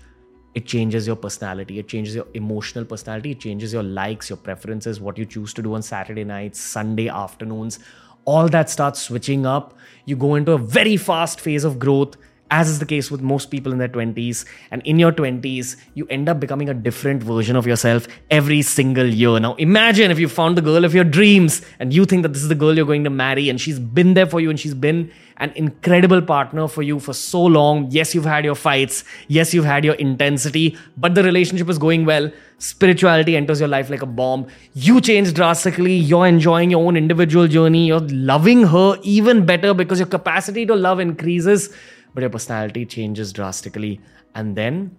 it 0.54 0.66
changes 0.66 1.06
your 1.06 1.16
personality. 1.16 1.78
It 1.78 1.88
changes 1.88 2.14
your 2.14 2.26
emotional 2.34 2.84
personality. 2.84 3.32
It 3.32 3.40
changes 3.40 3.72
your 3.72 3.82
likes, 3.82 4.30
your 4.30 4.38
preferences, 4.38 5.00
what 5.00 5.18
you 5.18 5.26
choose 5.26 5.52
to 5.54 5.62
do 5.62 5.74
on 5.74 5.82
Saturday 5.82 6.24
nights, 6.24 6.60
Sunday 6.60 7.08
afternoons. 7.08 7.78
All 8.26 8.48
that 8.48 8.68
starts 8.68 9.00
switching 9.00 9.46
up. 9.46 9.74
You 10.04 10.16
go 10.16 10.34
into 10.34 10.52
a 10.52 10.58
very 10.58 10.98
fast 10.98 11.40
phase 11.40 11.64
of 11.64 11.78
growth 11.78 12.16
as 12.50 12.68
is 12.68 12.78
the 12.78 12.86
case 12.86 13.10
with 13.10 13.20
most 13.20 13.50
people 13.50 13.72
in 13.72 13.78
their 13.78 13.88
20s. 13.88 14.44
And 14.70 14.82
in 14.86 14.98
your 14.98 15.12
20s, 15.12 15.76
you 15.94 16.06
end 16.08 16.28
up 16.28 16.40
becoming 16.40 16.68
a 16.68 16.74
different 16.74 17.22
version 17.22 17.56
of 17.56 17.66
yourself 17.66 18.06
every 18.30 18.62
single 18.62 19.06
year. 19.06 19.38
Now, 19.40 19.54
imagine 19.56 20.10
if 20.10 20.18
you 20.18 20.28
found 20.28 20.56
the 20.56 20.62
girl 20.62 20.84
of 20.84 20.94
your 20.94 21.04
dreams 21.04 21.62
and 21.78 21.92
you 21.92 22.04
think 22.04 22.22
that 22.22 22.32
this 22.32 22.42
is 22.42 22.48
the 22.48 22.54
girl 22.54 22.76
you're 22.76 22.86
going 22.86 23.04
to 23.04 23.10
marry, 23.10 23.48
and 23.48 23.60
she's 23.60 23.78
been 23.78 24.14
there 24.14 24.26
for 24.26 24.40
you 24.40 24.50
and 24.50 24.58
she's 24.60 24.74
been 24.74 25.10
an 25.38 25.52
incredible 25.54 26.22
partner 26.22 26.66
for 26.66 26.82
you 26.82 26.98
for 26.98 27.12
so 27.12 27.42
long. 27.42 27.88
Yes, 27.90 28.14
you've 28.14 28.24
had 28.24 28.44
your 28.44 28.54
fights. 28.54 29.04
Yes, 29.28 29.52
you've 29.52 29.64
had 29.64 29.84
your 29.84 29.94
intensity, 29.94 30.76
but 30.96 31.14
the 31.14 31.22
relationship 31.22 31.68
is 31.68 31.78
going 31.78 32.04
well. 32.04 32.30
Spirituality 32.58 33.36
enters 33.36 33.60
your 33.60 33.68
life 33.68 33.90
like 33.90 34.02
a 34.02 34.06
bomb. 34.06 34.46
You 34.74 35.00
change 35.00 35.34
drastically. 35.34 35.94
You're 35.94 36.26
enjoying 36.26 36.70
your 36.70 36.86
own 36.86 36.96
individual 36.96 37.48
journey. 37.48 37.86
You're 37.86 38.00
loving 38.00 38.66
her 38.66 38.98
even 39.02 39.44
better 39.44 39.74
because 39.74 39.98
your 39.98 40.08
capacity 40.08 40.64
to 40.66 40.74
love 40.74 41.00
increases 41.00 41.74
but 42.16 42.22
your 42.22 42.30
personality 42.30 42.86
changes 42.86 43.30
drastically. 43.30 44.00
And 44.34 44.56
then 44.56 44.96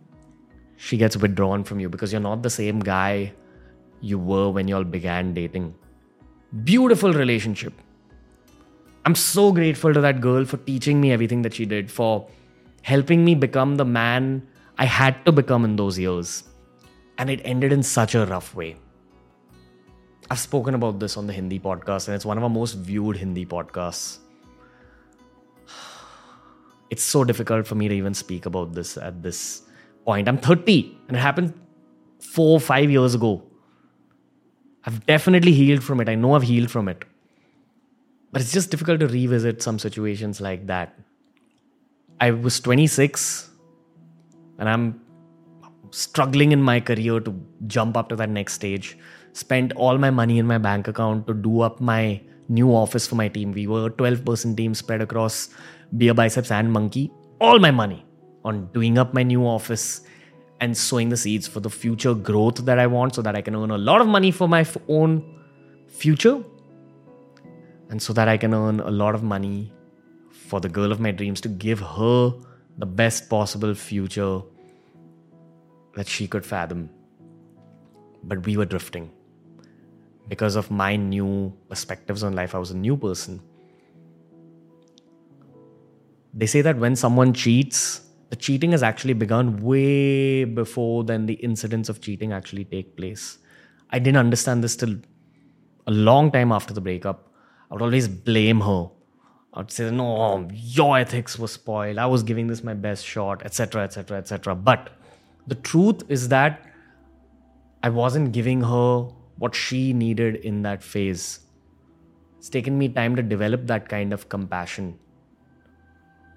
she 0.76 0.98
gets 0.98 1.18
withdrawn 1.18 1.64
from 1.64 1.80
you 1.80 1.90
because 1.90 2.12
you're 2.12 2.22
not 2.22 2.44
the 2.44 2.50
same 2.52 2.80
guy 2.80 3.34
you 4.02 4.20
were 4.20 4.52
when 4.52 4.68
you 4.68 4.76
all 4.76 4.84
began 4.84 5.34
dating. 5.34 5.74
Beautiful 6.64 7.14
relationship. 7.14 7.74
I'm 9.08 9.16
so 9.16 9.54
grateful 9.54 9.94
to 9.94 10.02
that 10.02 10.20
girl 10.20 10.44
for 10.44 10.58
teaching 10.58 11.00
me 11.00 11.14
everything 11.14 11.42
that 11.44 11.54
she 11.54 11.66
did, 11.66 11.90
for 11.90 12.28
helping 12.82 13.24
me 13.24 13.36
become 13.36 13.78
the 13.78 13.86
man 13.86 14.46
I 14.78 14.84
had 14.84 15.26
to 15.26 15.32
become 15.32 15.64
in 15.64 15.78
those 15.78 15.98
years. 15.98 16.44
And 17.18 17.30
it 17.30 17.40
ended 17.46 17.72
in 17.72 17.84
such 17.84 18.16
a 18.16 18.26
rough 18.26 18.54
way. 18.54 18.76
I've 20.30 20.40
spoken 20.40 20.74
about 20.74 21.00
this 21.00 21.16
on 21.16 21.26
the 21.26 21.32
Hindi 21.32 21.58
podcast, 21.58 22.10
and 22.10 22.16
it's 22.16 22.26
one 22.26 22.38
of 22.38 22.44
our 22.44 22.50
most 22.50 22.74
viewed 22.74 23.16
Hindi 23.16 23.46
podcasts 23.46 24.18
it's 26.90 27.04
so 27.04 27.24
difficult 27.24 27.66
for 27.66 27.76
me 27.76 27.88
to 27.88 27.96
even 27.96 28.14
speak 28.14 28.46
about 28.46 28.74
this 28.74 28.98
at 28.98 29.24
this 29.24 29.62
point. 30.04 30.28
I'm 30.28 30.38
30 30.38 30.98
and 31.08 31.16
it 31.16 31.22
happened 31.22 31.54
four, 32.20 32.60
five 32.60 32.92
years 32.92 33.16
ago. 33.16 33.42
I've 34.84 35.06
definitely 35.06 35.54
healed 35.54 35.82
from 35.82 36.02
it. 36.02 36.10
I 36.10 36.16
know 36.16 36.34
I've 36.34 36.44
healed 36.44 36.70
from 36.70 36.90
it. 36.90 37.06
But 38.32 38.42
it's 38.42 38.52
just 38.52 38.72
difficult 38.72 39.00
to 39.00 39.08
revisit 39.08 39.62
some 39.62 39.80
situations 39.80 40.42
like 40.42 40.68
that. 40.68 40.98
I 42.20 42.32
was 42.32 42.60
26 42.60 43.50
and 44.60 44.68
I'm 44.68 45.02
struggling 45.92 46.52
in 46.52 46.62
my 46.62 46.80
career 46.80 47.20
to 47.20 47.34
jump 47.68 47.96
up 47.96 48.10
to 48.10 48.16
that 48.18 48.30
next 48.30 48.54
stage. 48.54 48.98
Spent 49.34 49.74
all 49.74 49.98
my 49.98 50.10
money 50.10 50.40
in 50.40 50.48
my 50.48 50.58
bank 50.58 50.88
account 50.88 51.28
to 51.28 51.34
do 51.34 51.62
up 51.62 51.80
my 51.80 52.22
new 52.50 52.70
office 52.74 53.08
for 53.08 53.16
my 53.16 53.28
team. 53.28 53.52
We 53.52 53.68
were 53.68 53.88
a 53.88 53.90
12 53.90 54.26
person 54.26 54.56
team 54.56 54.74
spread 54.74 55.02
across 55.02 55.50
Beer 55.96 56.14
Biceps 56.14 56.52
and 56.52 56.72
Monk-E, 56.72 57.12
all 57.40 57.60
my 57.60 57.72
money 57.72 58.06
on 58.44 58.68
doing 58.74 58.98
up 58.98 59.14
my 59.14 59.24
new 59.24 59.46
office 59.46 60.02
and 60.60 60.76
sowing 60.76 61.10
the 61.10 61.18
seeds 61.18 61.48
for 61.48 61.60
the 61.60 61.70
future 61.70 62.14
growth 62.14 62.66
that 62.66 62.80
I 62.80 62.88
want 62.88 63.16
so 63.16 63.22
that 63.22 63.36
I 63.36 63.42
can 63.42 63.56
earn 63.56 63.72
a 63.72 63.78
lot 63.78 64.02
of 64.02 64.08
money 64.08 64.32
for 64.32 64.48
my 64.48 64.66
own 64.88 65.24
future 65.88 66.44
and 67.90 68.02
so 68.02 68.14
that 68.14 68.28
I 68.28 68.38
can 68.38 68.54
earn 68.54 68.80
a 68.80 68.92
lot 68.92 69.16
of 69.16 69.24
money 69.24 69.72
for 70.32 70.60
the 70.60 70.70
girl 70.70 70.92
of 70.92 71.00
my 71.00 71.12
dreams 71.12 71.42
to 71.42 71.50
give 71.50 71.80
her 71.80 72.34
the 72.78 72.86
best 72.86 73.30
possible 73.30 73.74
future 73.74 74.42
that 75.96 76.08
she 76.08 76.28
could 76.28 76.46
fathom. 76.46 76.90
But 78.24 78.46
we 78.46 78.58
were 78.58 78.66
drifting. 78.66 79.12
Because 80.28 80.56
of 80.56 80.70
my 80.70 80.96
new 80.96 81.54
perspectives 81.70 82.24
on 82.24 82.34
life, 82.34 82.54
I 82.54 82.60
was 82.60 82.72
a 82.72 82.78
new 82.78 82.98
person. 82.98 83.42
They 86.34 86.46
say 86.46 86.62
that 86.62 86.78
when 86.78 86.96
someone 86.96 87.34
cheats, 87.34 88.02
the 88.30 88.36
cheating 88.36 88.72
has 88.72 88.84
actually 88.84 89.14
begun 89.14 89.62
way 89.62 90.44
before 90.44 91.04
then 91.04 91.26
the 91.26 91.36
incidents 91.36 91.90
of 91.90 92.02
cheating 92.02 92.34
actually 92.34 92.66
take 92.66 92.96
place. 92.98 93.38
I 93.90 94.00
didn't 94.00 94.18
understand 94.18 94.64
this 94.64 94.76
till 94.76 94.98
a 95.88 95.92
long 95.92 96.32
time 96.32 96.52
after 96.52 96.74
the 96.74 96.82
breakup. 96.82 97.27
I 97.70 97.76
would 97.76 97.82
always 97.82 98.08
blame 98.08 98.62
her. 98.62 98.90
I 99.54 99.60
would 99.60 99.72
say, 99.72 99.90
no, 99.90 100.48
your 100.54 100.98
ethics 100.98 101.40
were 101.40 101.48
spoiled. 101.48 101.98
I 101.98 102.06
was 102.06 102.24
giving 102.24 102.48
this 102.48 102.64
my 102.64 102.74
best 102.74 103.06
shot, 103.06 103.44
etc., 103.44 103.84
etc., 103.84 104.18
etc. 104.18 104.56
But 104.56 104.92
the 105.48 105.56
truth 105.56 106.04
is 106.10 106.30
that 106.30 106.62
I 107.82 107.90
wasn't 107.90 108.32
giving 108.32 108.62
her 108.62 109.10
what 109.38 109.56
she 109.56 109.94
needed 109.94 110.36
in 110.36 110.62
that 110.64 110.84
phase. 110.84 111.40
It's 112.38 112.50
taken 112.50 112.78
me 112.78 112.90
time 112.90 113.16
to 113.16 113.24
develop 113.24 113.68
that 113.68 113.90
kind 113.90 114.14
of 114.14 114.30
compassion 114.30 115.00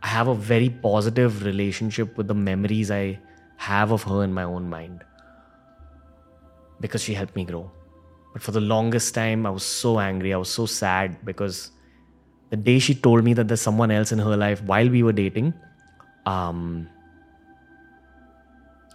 I 0.03 0.07
have 0.07 0.29
a 0.29 0.35
very 0.35 0.71
positive 0.71 1.45
relationship 1.45 2.17
with 2.17 2.27
the 2.27 2.35
memories 2.35 2.91
I 2.91 3.19
have 3.57 3.93
of 3.93 4.03
her 4.05 4.25
in 4.25 4.33
my 4.33 4.45
own 4.45 4.69
mind 4.71 5.05
because 6.81 7.03
she 7.03 7.13
helped 7.13 7.37
me 7.37 7.45
grow. 7.45 7.71
But 8.33 8.43
for 8.43 8.53
the 8.53 8.61
longest 8.61 9.15
time, 9.15 9.47
I 9.47 9.51
was 9.51 9.65
so 9.65 9.99
angry. 9.99 10.33
I 10.33 10.37
was 10.37 10.51
so 10.51 10.67
sad 10.67 11.25
because 11.25 11.73
the 12.51 12.57
day 12.57 12.79
she 12.79 12.95
told 12.95 13.25
me 13.25 13.33
that 13.35 13.49
there's 13.49 13.61
someone 13.61 13.91
else 13.91 14.13
in 14.13 14.19
her 14.19 14.37
life 14.37 14.63
while 14.63 14.89
we 14.89 15.03
were 15.03 15.13
dating, 15.13 15.55
um, 16.27 16.89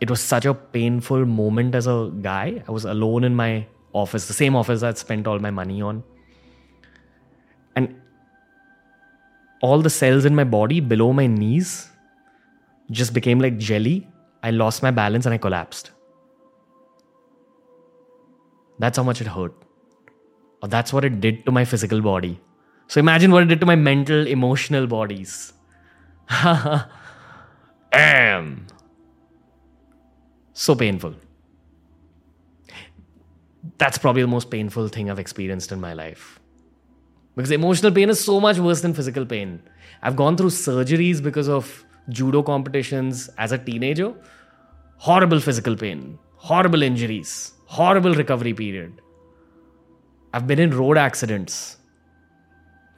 it 0.01 0.09
was 0.09 0.21
such 0.21 0.45
a 0.45 0.53
painful 0.53 1.25
moment 1.25 1.73
as 1.73 1.87
a 1.87 2.11
guy. 2.21 2.63
I 2.67 2.71
was 2.71 2.85
alone 2.85 3.23
in 3.23 3.35
my 3.35 3.65
office, 3.93 4.27
the 4.27 4.33
same 4.33 4.55
office 4.55 4.83
I'd 4.83 4.97
spent 4.97 5.25
all 5.25 5.39
my 5.39 5.51
money 5.51 5.81
on. 5.81 6.03
And 7.75 7.95
all 9.61 9.81
the 9.81 9.89
cells 9.89 10.25
in 10.25 10.35
my 10.35 10.43
body 10.43 10.79
below 10.79 11.13
my 11.13 11.27
knees 11.27 11.89
just 12.91 13.13
became 13.13 13.39
like 13.39 13.57
jelly. 13.57 14.07
I 14.43 14.51
lost 14.51 14.83
my 14.83 14.91
balance 14.91 15.25
and 15.25 15.33
I 15.33 15.37
collapsed. 15.37 15.91
That's 18.79 18.97
how 18.97 19.03
much 19.03 19.21
it 19.21 19.27
hurt. 19.27 19.53
Or 20.61 20.67
that's 20.67 20.91
what 20.91 21.05
it 21.05 21.21
did 21.21 21.45
to 21.45 21.51
my 21.51 21.65
physical 21.65 22.01
body. 22.01 22.39
So 22.87 22.99
imagine 22.99 23.31
what 23.31 23.43
it 23.43 23.47
did 23.47 23.59
to 23.61 23.65
my 23.65 23.75
mental, 23.75 24.27
emotional 24.27 24.87
bodies. 24.87 25.53
Damn. 27.91 28.67
So 30.53 30.75
painful. 30.75 31.15
That's 33.77 33.97
probably 33.97 34.21
the 34.21 34.27
most 34.27 34.49
painful 34.49 34.87
thing 34.87 35.09
I've 35.09 35.19
experienced 35.19 35.71
in 35.71 35.81
my 35.81 35.93
life. 35.93 36.39
Because 37.35 37.51
emotional 37.51 37.91
pain 37.91 38.09
is 38.09 38.23
so 38.23 38.39
much 38.39 38.57
worse 38.57 38.81
than 38.81 38.93
physical 38.93 39.25
pain. 39.25 39.61
I've 40.01 40.15
gone 40.15 40.37
through 40.37 40.49
surgeries 40.49 41.21
because 41.21 41.49
of 41.49 41.85
judo 42.09 42.43
competitions 42.43 43.29
as 43.37 43.51
a 43.51 43.57
teenager. 43.57 44.13
Horrible 44.97 45.41
physical 45.41 45.75
pain, 45.75 46.17
horrible 46.37 46.81
injuries, 46.81 47.51
horrible 47.65 48.13
recovery 48.13 48.53
period. 48.53 49.01
I've 50.33 50.47
been 50.47 50.59
in 50.59 50.77
road 50.77 50.97
accidents, 50.97 51.77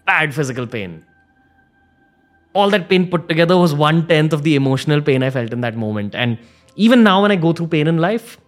bad 0.06 0.34
physical 0.34 0.66
pain. 0.66 1.06
All 2.54 2.70
that 2.72 2.90
pain 2.90 3.10
put 3.10 3.30
together 3.30 3.58
was 3.58 3.74
one 3.74 4.08
tenth 4.08 4.34
of 4.34 4.44
the 4.44 4.56
emotional 4.56 5.02
pain 5.02 5.22
I 5.22 5.30
felt 5.30 5.54
in 5.54 5.62
that 5.62 5.76
moment. 5.76 6.16
And 6.16 6.40
even 6.76 7.04
now, 7.04 7.22
when 7.22 7.32
I 7.32 7.36
go 7.36 7.54
through 7.54 7.68
pain 7.68 7.88
in 7.88 7.98
life, 7.98 8.40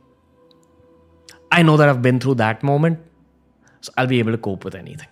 I 1.52 1.62
know 1.64 1.78
that 1.78 1.90
I've 1.90 2.02
been 2.02 2.20
through 2.20 2.36
that 2.36 2.64
moment, 2.64 3.00
so 3.82 3.92
I'll 3.98 4.08
be 4.08 4.20
able 4.20 4.32
to 4.32 4.38
cope 4.38 4.66
with 4.66 4.76
anything 4.76 5.08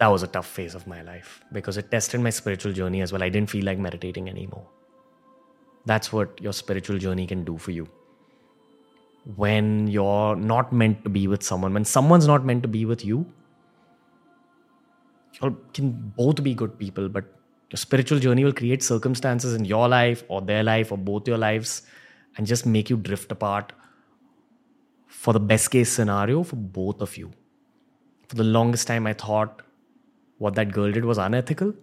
that 0.00 0.06
was 0.06 0.22
a 0.22 0.26
tough 0.26 0.46
phase 0.46 0.74
of 0.74 0.86
my 0.86 1.02
life 1.02 1.44
because 1.52 1.76
it 1.76 1.90
tested 1.90 2.20
my 2.20 2.30
spiritual 2.30 2.72
journey 2.72 3.02
as 3.02 3.12
well. 3.12 3.22
I 3.22 3.28
didn't 3.28 3.50
feel 3.50 3.66
like 3.66 3.78
meditating 3.78 4.30
anymore. 4.30 4.66
That's 5.84 6.10
what 6.10 6.40
your 6.40 6.54
spiritual 6.54 6.98
journey 6.98 7.26
can 7.26 7.44
do 7.44 7.58
for 7.58 7.70
you. 7.70 7.86
When 9.24 9.86
you're 9.88 10.34
not 10.36 10.72
meant 10.72 11.04
to 11.04 11.10
be 11.10 11.28
with 11.28 11.42
someone, 11.42 11.74
when 11.74 11.84
someone's 11.84 12.26
not 12.26 12.44
meant 12.44 12.62
to 12.62 12.68
be 12.68 12.84
with 12.84 13.04
you, 13.04 13.26
you 15.42 15.56
can 15.74 16.12
both 16.16 16.42
be 16.42 16.54
good 16.54 16.78
people, 16.78 17.08
but 17.08 17.24
your 17.70 17.76
spiritual 17.76 18.18
journey 18.18 18.44
will 18.44 18.52
create 18.52 18.82
circumstances 18.82 19.54
in 19.54 19.64
your 19.64 19.88
life 19.88 20.24
or 20.28 20.40
their 20.40 20.62
life 20.62 20.90
or 20.90 20.98
both 20.98 21.28
your 21.28 21.38
lives 21.38 21.82
and 22.36 22.46
just 22.46 22.66
make 22.66 22.90
you 22.90 22.96
drift 22.96 23.30
apart 23.30 23.72
for 25.06 25.32
the 25.32 25.40
best 25.40 25.70
case 25.70 25.92
scenario 25.92 26.42
for 26.42 26.56
both 26.56 27.00
of 27.00 27.16
you. 27.16 27.30
For 28.28 28.36
the 28.36 28.44
longest 28.44 28.86
time, 28.86 29.06
I 29.06 29.12
thought 29.12 29.62
what 30.38 30.54
that 30.54 30.72
girl 30.72 30.90
did 30.90 31.04
was 31.04 31.18
unethical. 31.18 31.74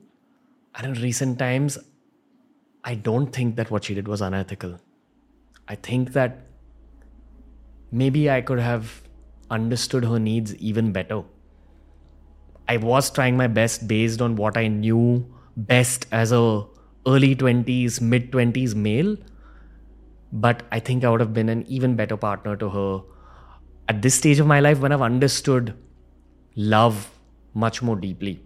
And 0.75 0.87
in 0.87 1.03
recent 1.03 1.37
times, 1.39 1.77
I 2.83 2.95
don't 2.95 3.27
think 3.27 3.55
that 3.57 3.69
what 3.69 3.83
she 3.83 3.93
did 3.93 4.07
was 4.07 4.21
unethical. 4.21 4.79
I 5.67 5.75
think 5.75 6.13
that 6.13 6.46
maybe 7.91 8.29
I 8.29 8.41
could 8.41 8.59
have 8.59 9.01
understood 9.49 10.05
her 10.05 10.19
needs 10.19 10.55
even 10.55 10.91
better. 10.91 11.23
I 12.67 12.77
was 12.77 13.09
trying 13.09 13.37
my 13.37 13.47
best 13.47 13.87
based 13.87 14.21
on 14.21 14.35
what 14.35 14.57
I 14.57 14.67
knew 14.67 15.25
best 15.55 16.05
as 16.11 16.31
a 16.31 16.65
early 17.05 17.35
20s, 17.35 18.01
mid 18.01 18.31
20s 18.31 18.75
male. 18.75 19.15
But 20.31 20.63
I 20.71 20.79
think 20.79 21.05
I 21.05 21.09
would 21.09 21.21
have 21.21 21.33
been 21.33 21.47
an 21.47 21.65
even 21.67 21.95
better 21.95 22.17
partner 22.17 22.57
to 22.57 22.69
her 22.69 23.01
at 23.87 24.01
this 24.01 24.15
stage 24.15 24.39
of 24.39 24.47
my 24.47 24.59
life 24.59 24.79
when 24.79 24.91
I've 24.91 25.01
understood 25.01 25.73
love 26.55 27.09
much 27.53 27.81
more 27.81 27.95
deeply. 27.95 28.41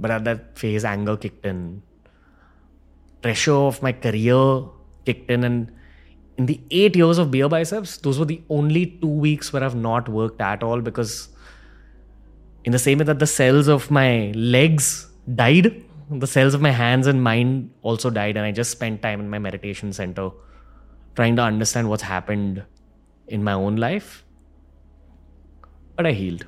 But 0.00 0.10
at 0.10 0.24
that 0.24 0.58
phase, 0.58 0.84
anger 0.84 1.16
kicked 1.16 1.44
in. 1.44 1.82
Pressure 3.20 3.52
of 3.52 3.82
my 3.82 3.92
career 3.92 4.64
kicked 5.04 5.30
in. 5.30 5.44
And 5.44 5.72
in 6.36 6.46
the 6.46 6.60
eight 6.70 6.96
years 6.96 7.18
of 7.18 7.30
Beer 7.30 7.48
Biceps, 7.48 7.98
those 7.98 8.18
were 8.18 8.24
the 8.24 8.42
only 8.48 8.86
two 8.86 9.06
weeks 9.06 9.52
where 9.52 9.62
I've 9.62 9.76
not 9.76 10.08
worked 10.08 10.40
at 10.40 10.62
all 10.62 10.80
because, 10.80 11.28
in 12.64 12.72
the 12.72 12.78
same 12.78 12.98
way 12.98 13.04
that 13.04 13.18
the 13.18 13.26
cells 13.26 13.68
of 13.68 13.90
my 13.90 14.32
legs 14.34 15.08
died, 15.34 15.84
the 16.10 16.26
cells 16.26 16.54
of 16.54 16.60
my 16.60 16.70
hands 16.70 17.06
and 17.06 17.22
mind 17.22 17.70
also 17.82 18.10
died. 18.10 18.36
And 18.36 18.44
I 18.44 18.52
just 18.52 18.70
spent 18.70 19.00
time 19.02 19.20
in 19.20 19.30
my 19.30 19.38
meditation 19.38 19.92
center 19.92 20.30
trying 21.14 21.36
to 21.36 21.42
understand 21.42 21.88
what's 21.88 22.02
happened 22.02 22.64
in 23.28 23.44
my 23.44 23.52
own 23.52 23.76
life. 23.76 24.24
But 25.96 26.06
I 26.06 26.12
healed. 26.12 26.46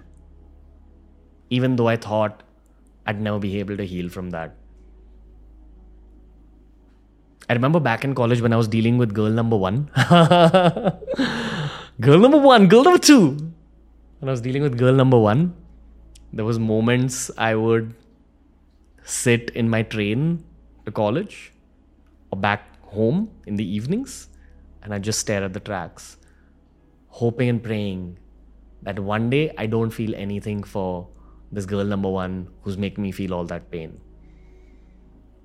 Even 1.49 1.77
though 1.77 1.87
I 1.87 1.97
thought 1.97 2.43
I'd 3.07 3.21
never 3.21 3.39
be 3.39 3.61
able 3.61 3.77
to 3.77 3.87
heal 3.87 4.09
from 4.09 4.31
that. 4.31 4.57
I 7.49 7.53
remember 7.53 7.79
back 7.79 8.05
in 8.05 8.15
college 8.15 8.41
when 8.41 8.53
I 8.53 8.57
was 8.57 8.67
dealing 8.67 8.99
with 8.99 9.15
girl 9.15 9.31
number 9.31 9.57
one. 9.57 9.89
girl 12.01 12.19
number 12.19 12.39
one, 12.39 12.67
girl 12.67 12.83
number 12.83 12.99
two. 12.99 13.37
When 14.19 14.29
I 14.29 14.33
was 14.33 14.41
dealing 14.41 14.63
with 14.63 14.77
girl 14.77 14.93
number 14.93 15.19
one, 15.19 15.55
there 16.33 16.45
was 16.45 16.59
moments 16.59 17.31
I 17.39 17.55
would 17.55 17.95
sit 19.05 19.51
in 19.51 19.69
my 19.69 19.83
train 19.83 20.45
to 20.87 20.91
college 20.91 21.53
or 22.33 22.39
back 22.39 22.85
home 22.87 23.31
in 23.47 23.55
the 23.55 23.65
evenings 23.65 24.29
and 24.83 24.93
I 24.93 24.99
just 24.99 25.21
stare 25.21 25.45
at 25.45 25.53
the 25.53 25.61
tracks, 25.61 26.17
hoping 27.09 27.49
and 27.49 27.63
praying 27.63 28.19
that 28.83 28.99
one 28.99 29.31
day 29.31 29.55
I 29.57 29.67
don't 29.67 29.91
feel 29.91 30.17
anything 30.17 30.65
for 30.65 31.09
this 31.53 31.65
girl 31.65 31.85
number 31.85 32.11
one 32.11 32.49
who's 32.63 32.77
making 32.77 33.03
me 33.03 33.13
feel 33.13 33.33
all 33.35 33.45
that 33.45 33.71
pain. 33.71 34.01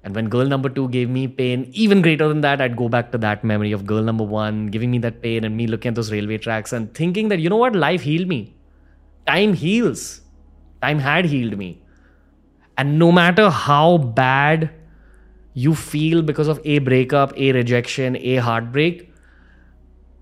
And 0.03 0.15
when 0.15 0.29
girl 0.29 0.46
number 0.46 0.67
two 0.67 0.89
gave 0.89 1.10
me 1.10 1.27
pain, 1.27 1.70
even 1.74 2.01
greater 2.01 2.27
than 2.27 2.41
that, 2.41 2.60
I'd 2.60 2.75
go 2.75 2.89
back 2.89 3.12
to 3.12 3.17
that 3.20 3.43
memory 3.43 3.72
of 3.72 3.86
girl 3.86 4.01
number 4.01 4.24
one 4.24 4.67
giving 4.67 4.89
me 4.89 4.98
that 5.00 5.22
pain 5.22 5.43
and 5.43 5.55
me 5.55 5.67
looking 5.67 5.89
at 5.89 5.96
those 5.96 6.12
railway 6.12 6.39
tracks 6.39 6.74
and 6.74 6.93
thinking 6.93 7.27
that, 7.29 7.39
you 7.39 7.50
know 7.50 7.58
what, 7.58 7.75
life 7.75 8.01
healed 8.01 8.27
me. 8.27 8.55
Time 9.27 9.53
heals. 9.53 10.22
Time 10.81 10.98
had 10.98 11.25
healed 11.25 11.58
me. 11.58 11.81
And 12.77 12.98
no 12.98 13.12
matter 13.12 13.51
how 13.51 13.98
bad 13.98 14.72
you 15.53 15.75
feel 15.75 16.24
because 16.24 16.48
of 16.48 16.60
a 16.65 16.79
breakup, 16.79 17.38
a 17.38 17.51
rejection, 17.51 18.15
a 18.15 18.38
heartbreak, 18.38 19.13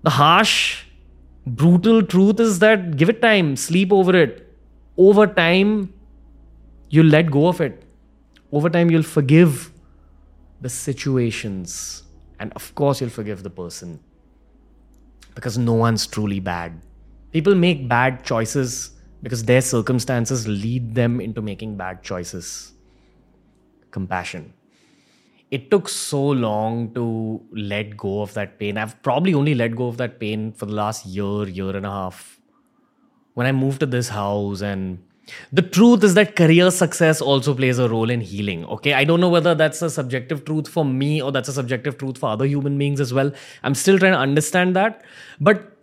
the 0.02 0.10
harsh, 0.10 0.84
brutal 1.46 2.02
truth 2.02 2.38
is 2.40 2.58
that 2.58 2.96
give 2.96 3.08
it 3.08 3.22
time, 3.22 3.56
sleep 3.56 3.92
over 3.92 4.14
it, 4.14 4.46
over 4.98 5.26
time, 5.26 5.94
you'll 6.90 7.06
let 7.06 7.30
go 7.30 7.46
of 7.46 7.60
it. 7.62 7.82
Over 8.52 8.70
time, 8.70 8.90
you'll 8.90 9.02
forgive 9.02 9.70
the 10.60 10.68
situations. 10.68 12.02
And 12.38 12.52
of 12.54 12.74
course, 12.74 13.00
you'll 13.00 13.10
forgive 13.10 13.42
the 13.42 13.50
person. 13.50 14.00
Because 15.34 15.56
no 15.56 15.74
one's 15.74 16.06
truly 16.06 16.40
bad. 16.40 16.80
People 17.32 17.54
make 17.54 17.88
bad 17.88 18.24
choices 18.24 18.92
because 19.22 19.44
their 19.44 19.60
circumstances 19.60 20.48
lead 20.48 20.94
them 20.94 21.20
into 21.20 21.40
making 21.42 21.76
bad 21.76 22.02
choices. 22.02 22.72
Compassion. 23.90 24.52
It 25.50 25.70
took 25.70 25.88
so 25.88 26.20
long 26.28 26.94
to 26.94 27.40
let 27.52 27.96
go 27.96 28.22
of 28.22 28.34
that 28.34 28.58
pain. 28.58 28.78
I've 28.78 29.00
probably 29.02 29.34
only 29.34 29.54
let 29.54 29.74
go 29.74 29.88
of 29.88 29.96
that 29.98 30.20
pain 30.20 30.52
for 30.52 30.66
the 30.66 30.74
last 30.74 31.06
year, 31.06 31.48
year 31.48 31.76
and 31.76 31.84
a 31.84 31.90
half 31.90 32.40
when 33.34 33.46
I 33.46 33.52
moved 33.52 33.80
to 33.80 33.86
this 33.86 34.08
house 34.08 34.60
and 34.60 35.02
the 35.52 35.62
truth 35.62 36.04
is 36.04 36.14
that 36.14 36.36
career 36.36 36.70
success 36.70 37.20
also 37.20 37.54
plays 37.54 37.78
a 37.78 37.88
role 37.88 38.10
in 38.10 38.20
healing. 38.20 38.64
Okay. 38.66 38.94
I 38.94 39.04
don't 39.04 39.20
know 39.20 39.28
whether 39.28 39.54
that's 39.54 39.82
a 39.82 39.90
subjective 39.90 40.44
truth 40.44 40.68
for 40.68 40.84
me 40.84 41.20
or 41.22 41.32
that's 41.32 41.48
a 41.48 41.52
subjective 41.52 41.98
truth 41.98 42.18
for 42.18 42.30
other 42.30 42.44
human 42.44 42.78
beings 42.78 43.00
as 43.00 43.12
well. 43.12 43.32
I'm 43.62 43.74
still 43.74 43.98
trying 43.98 44.12
to 44.12 44.18
understand 44.18 44.76
that. 44.76 45.02
But 45.40 45.76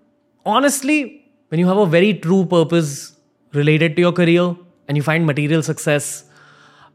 honestly, 0.45 1.31
when 1.49 1.60
you 1.60 1.67
have 1.67 1.77
a 1.77 1.86
very 1.86 2.13
true 2.13 2.45
purpose 2.45 3.15
related 3.53 3.95
to 3.95 4.01
your 4.01 4.12
career 4.12 4.55
and 4.88 4.97
you 4.97 5.03
find 5.03 5.25
material 5.25 5.63
success, 5.63 6.23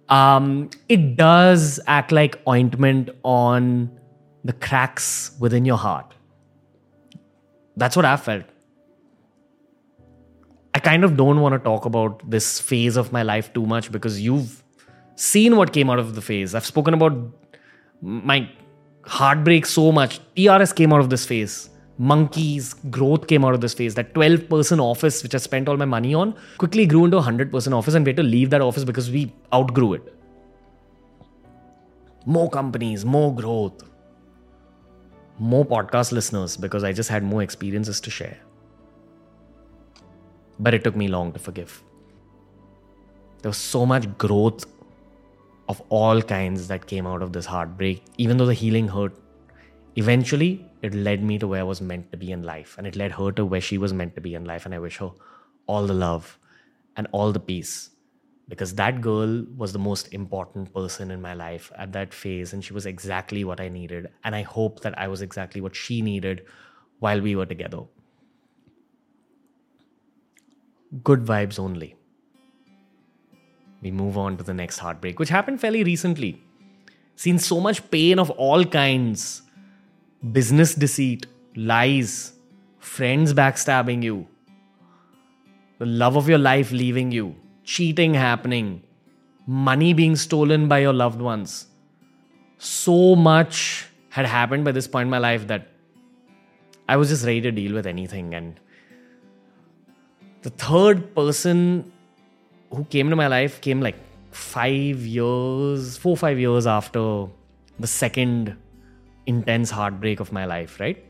um, 0.08 0.70
it 0.88 1.16
does 1.16 1.80
act 1.86 2.12
like 2.12 2.38
ointment 2.46 3.10
on 3.22 3.98
the 4.44 4.52
cracks 4.52 5.32
within 5.38 5.64
your 5.64 5.78
heart. 5.78 6.14
That's 7.76 7.96
what 7.96 8.04
I've 8.04 8.22
felt. 8.22 8.44
I 10.74 10.78
kind 10.78 11.04
of 11.04 11.16
don't 11.16 11.40
want 11.40 11.52
to 11.52 11.58
talk 11.58 11.84
about 11.84 12.28
this 12.28 12.58
phase 12.58 12.96
of 12.96 13.12
my 13.12 13.22
life 13.22 13.52
too 13.52 13.66
much 13.66 13.92
because 13.92 14.20
you've 14.20 14.62
seen 15.16 15.56
what 15.56 15.72
came 15.72 15.90
out 15.90 15.98
of 15.98 16.14
the 16.14 16.22
phase. 16.22 16.54
I've 16.54 16.64
spoken 16.64 16.94
about 16.94 17.12
my 18.00 18.48
heartbreak 19.04 19.66
so 19.66 19.92
much. 19.92 20.20
TRS 20.34 20.74
came 20.74 20.92
out 20.92 21.00
of 21.00 21.10
this 21.10 21.26
phase. 21.26 21.68
Monk-E's 21.98 22.72
growth 22.90 23.26
came 23.26 23.44
out 23.44 23.52
of 23.52 23.60
this 23.60 23.74
phase. 23.74 23.94
That 23.94 24.14
12 24.14 24.48
person 24.48 24.80
office, 24.80 25.22
which 25.22 25.34
I 25.34 25.38
spent 25.38 25.68
all 25.68 25.76
my 25.76 25.84
money 25.84 26.14
on, 26.14 26.34
quickly 26.56 26.86
grew 26.86 27.04
into 27.04 27.18
a 27.18 27.20
100 27.20 27.52
person 27.52 27.74
office 27.74 27.94
and 27.94 28.06
we 28.06 28.10
had 28.10 28.16
to 28.16 28.22
leave 28.22 28.48
that 28.50 28.62
office 28.62 28.84
because 28.84 29.10
we 29.10 29.32
outgrew 29.52 29.94
it. 29.94 30.14
More 32.24 32.48
companies, 32.48 33.04
more 33.04 33.34
growth, 33.34 33.82
more 35.38 35.66
podcast 35.66 36.12
listeners 36.12 36.56
because 36.56 36.82
I 36.82 36.92
just 36.92 37.10
had 37.10 37.22
more 37.22 37.42
experiences 37.42 38.00
to 38.00 38.10
share. 38.10 38.38
But 40.62 40.74
it 40.74 40.84
took 40.84 40.94
me 40.94 41.08
long 41.08 41.32
to 41.32 41.40
forgive. 41.40 41.82
There 43.42 43.50
was 43.50 43.56
so 43.56 43.84
much 43.84 44.06
growth 44.16 44.64
of 45.68 45.82
all 45.88 46.22
kinds 46.22 46.68
that 46.68 46.86
came 46.86 47.04
out 47.04 47.22
of 47.22 47.32
this 47.32 47.46
heartbreak. 47.46 48.04
Even 48.16 48.36
though 48.36 48.46
the 48.46 48.54
healing 48.54 48.86
hurt, 48.86 49.16
eventually 49.96 50.64
it 50.82 50.94
led 50.94 51.24
me 51.24 51.38
to 51.38 51.48
where 51.48 51.60
I 51.60 51.64
was 51.64 51.80
meant 51.80 52.12
to 52.12 52.16
be 52.16 52.30
in 52.30 52.44
life. 52.44 52.76
And 52.78 52.86
it 52.86 52.94
led 52.94 53.10
her 53.12 53.32
to 53.32 53.44
where 53.44 53.60
she 53.60 53.76
was 53.76 53.92
meant 53.92 54.14
to 54.14 54.20
be 54.20 54.36
in 54.36 54.44
life. 54.44 54.64
And 54.64 54.72
I 54.72 54.78
wish 54.78 54.98
her 54.98 55.10
all 55.66 55.84
the 55.86 55.94
love 55.94 56.38
and 56.96 57.08
all 57.10 57.32
the 57.32 57.40
peace. 57.40 57.90
Because 58.48 58.74
that 58.76 59.00
girl 59.00 59.44
was 59.56 59.72
the 59.72 59.80
most 59.80 60.12
important 60.12 60.72
person 60.72 61.10
in 61.10 61.20
my 61.20 61.34
life 61.34 61.72
at 61.76 61.92
that 61.92 62.14
phase. 62.14 62.52
And 62.52 62.64
she 62.64 62.72
was 62.72 62.86
exactly 62.86 63.42
what 63.42 63.60
I 63.60 63.68
needed. 63.68 64.10
And 64.22 64.36
I 64.36 64.42
hope 64.42 64.80
that 64.82 64.96
I 64.96 65.08
was 65.08 65.22
exactly 65.22 65.60
what 65.60 65.74
she 65.74 66.02
needed 66.02 66.44
while 67.00 67.20
we 67.20 67.34
were 67.34 67.46
together 67.46 67.82
good 71.02 71.24
vibes 71.24 71.58
only. 71.58 71.94
We 73.80 73.90
move 73.90 74.16
on 74.16 74.36
to 74.36 74.44
the 74.44 74.54
next 74.54 74.78
heartbreak, 74.78 75.18
which 75.18 75.28
happened 75.28 75.60
fairly 75.60 75.82
recently. 75.84 76.42
Seen 77.16 77.38
so 77.38 77.60
much 77.60 77.90
pain 77.90 78.18
of 78.18 78.30
all 78.30 78.64
kinds 78.64 79.42
business 80.32 80.74
deceit, 80.74 81.26
lies, 81.56 82.32
friends 82.78 83.34
backstabbing 83.34 84.02
you, 84.02 84.26
the 85.78 85.86
love 85.86 86.16
of 86.16 86.28
your 86.28 86.38
life 86.38 86.70
leaving 86.70 87.10
you, 87.10 87.34
cheating 87.64 88.14
happening, 88.14 88.82
money 89.46 89.92
being 89.92 90.14
stolen 90.14 90.68
by 90.68 90.78
your 90.78 90.92
loved 90.92 91.20
ones. 91.20 91.66
So 92.58 93.16
much 93.16 93.86
had 94.10 94.26
happened 94.26 94.64
by 94.64 94.72
this 94.72 94.86
point 94.86 95.06
in 95.06 95.10
my 95.10 95.18
life 95.18 95.48
that 95.48 95.68
I 96.88 96.96
was 96.96 97.08
just 97.08 97.24
ready 97.24 97.40
to 97.40 97.50
deal 97.50 97.74
with 97.74 97.86
anything. 97.86 98.34
And 98.34 98.60
the 100.42 100.50
third 100.50 101.14
person 101.14 101.92
who 102.70 102.84
came 102.84 103.10
to 103.10 103.16
my 103.16 103.26
life 103.26 103.60
came 103.60 103.80
like 103.80 103.96
five 104.30 105.00
years, 105.00 105.96
four, 105.96 106.16
five 106.16 106.38
years 106.38 106.66
after 106.66 107.26
the 107.78 107.86
second 107.86 108.56
intense 109.26 109.70
heartbreak 109.70 110.20
of 110.20 110.32
my 110.32 110.44
life, 110.44 110.80
right? 110.80 111.04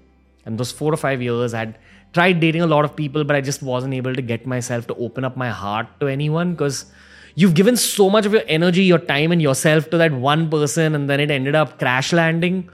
And 0.45 0.59
those 0.59 0.73
four 0.73 0.93
or 0.93 0.97
five 0.97 1.23
years, 1.23 1.55
I 1.55 1.61
had 1.61 1.79
tried 2.13 2.41
dating 2.41 2.63
a 2.63 2.67
lot 2.67 2.85
of 2.85 2.95
people, 2.95 3.25
but 3.25 3.37
I 3.37 3.41
just 3.41 3.63
wasn't 3.63 3.95
able 3.95 4.15
to 4.15 4.23
get 4.23 4.47
myself 4.47 4.87
to 4.89 4.95
open 4.97 5.25
up 5.25 5.37
my 5.37 5.51
heart 5.51 5.87
to 6.01 6.09
anyone 6.09 6.53
because 6.53 6.87
you've 7.35 7.55
given 7.55 7.77
so 7.77 8.11
much 8.11 8.27
of 8.27 8.33
your 8.33 8.43
energy, 8.49 8.83
your 8.85 8.99
time, 8.99 9.33
and 9.33 9.41
yourself 9.41 9.89
to 9.91 9.99
that 9.99 10.13
one 10.13 10.51
person, 10.51 10.95
and 10.95 11.09
then 11.09 11.21
it 11.21 11.31
ended 11.31 11.55
up 11.55 11.79
crash 11.79 12.13
landing. 12.13 12.69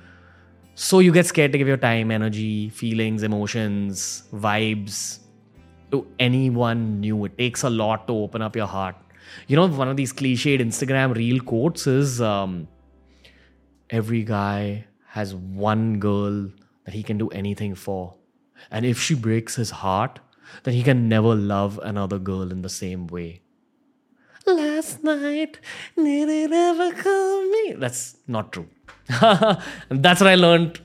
So 0.75 0.99
you 1.01 1.13
get 1.13 1.27
scared 1.27 1.53
to 1.53 1.59
give 1.59 1.69
your 1.69 1.77
time, 1.77 2.11
energy, 2.11 2.71
feelings, 2.71 3.23
emotions, 3.23 4.25
vibes, 4.33 5.19
to 5.91 6.07
anyone 6.19 7.01
new. 7.01 7.25
It 7.25 7.39
takes 7.39 7.63
a 7.63 7.71
lot 7.71 8.07
to 8.09 8.13
open 8.15 8.43
up 8.43 8.57
your 8.57 8.67
heart. 8.67 8.97
You 9.47 9.57
know, 9.57 9.69
one 9.69 9.89
of 9.89 9.97
these 9.97 10.13
cliched 10.13 10.61
Instagram 10.61 11.15
reel 11.15 11.41
quotes 11.41 11.87
is 11.87 12.21
um, 12.21 12.69
every 13.91 14.23
guy 14.23 14.87
has 15.07 15.35
one 15.35 15.99
girl 15.99 16.51
that 16.85 16.95
he 16.95 17.03
can 17.03 17.19
do 17.19 17.29
anything 17.29 17.75
for. 17.75 18.15
And 18.71 18.85
if 18.85 19.01
she 19.01 19.15
breaks 19.15 19.57
his 19.57 19.71
heart, 19.71 20.21
then 20.63 20.75
he 20.75 20.83
can 20.83 21.09
never 21.09 21.35
love 21.35 21.79
another 21.83 22.19
girl 22.19 22.51
in 22.51 22.63
the 22.63 22.69
same 22.69 23.07
way. 23.07 23.43
Last 24.47 25.05
night, 25.05 25.59
did 25.97 26.29
it 26.29 26.53
ever 26.53 26.93
call 26.93 27.43
me? 27.51 27.75
That's 27.77 28.17
not 28.27 28.53
true. 28.53 28.69
That's 29.09 30.21
what 30.21 30.27
I 30.27 30.35
learned 30.35 30.81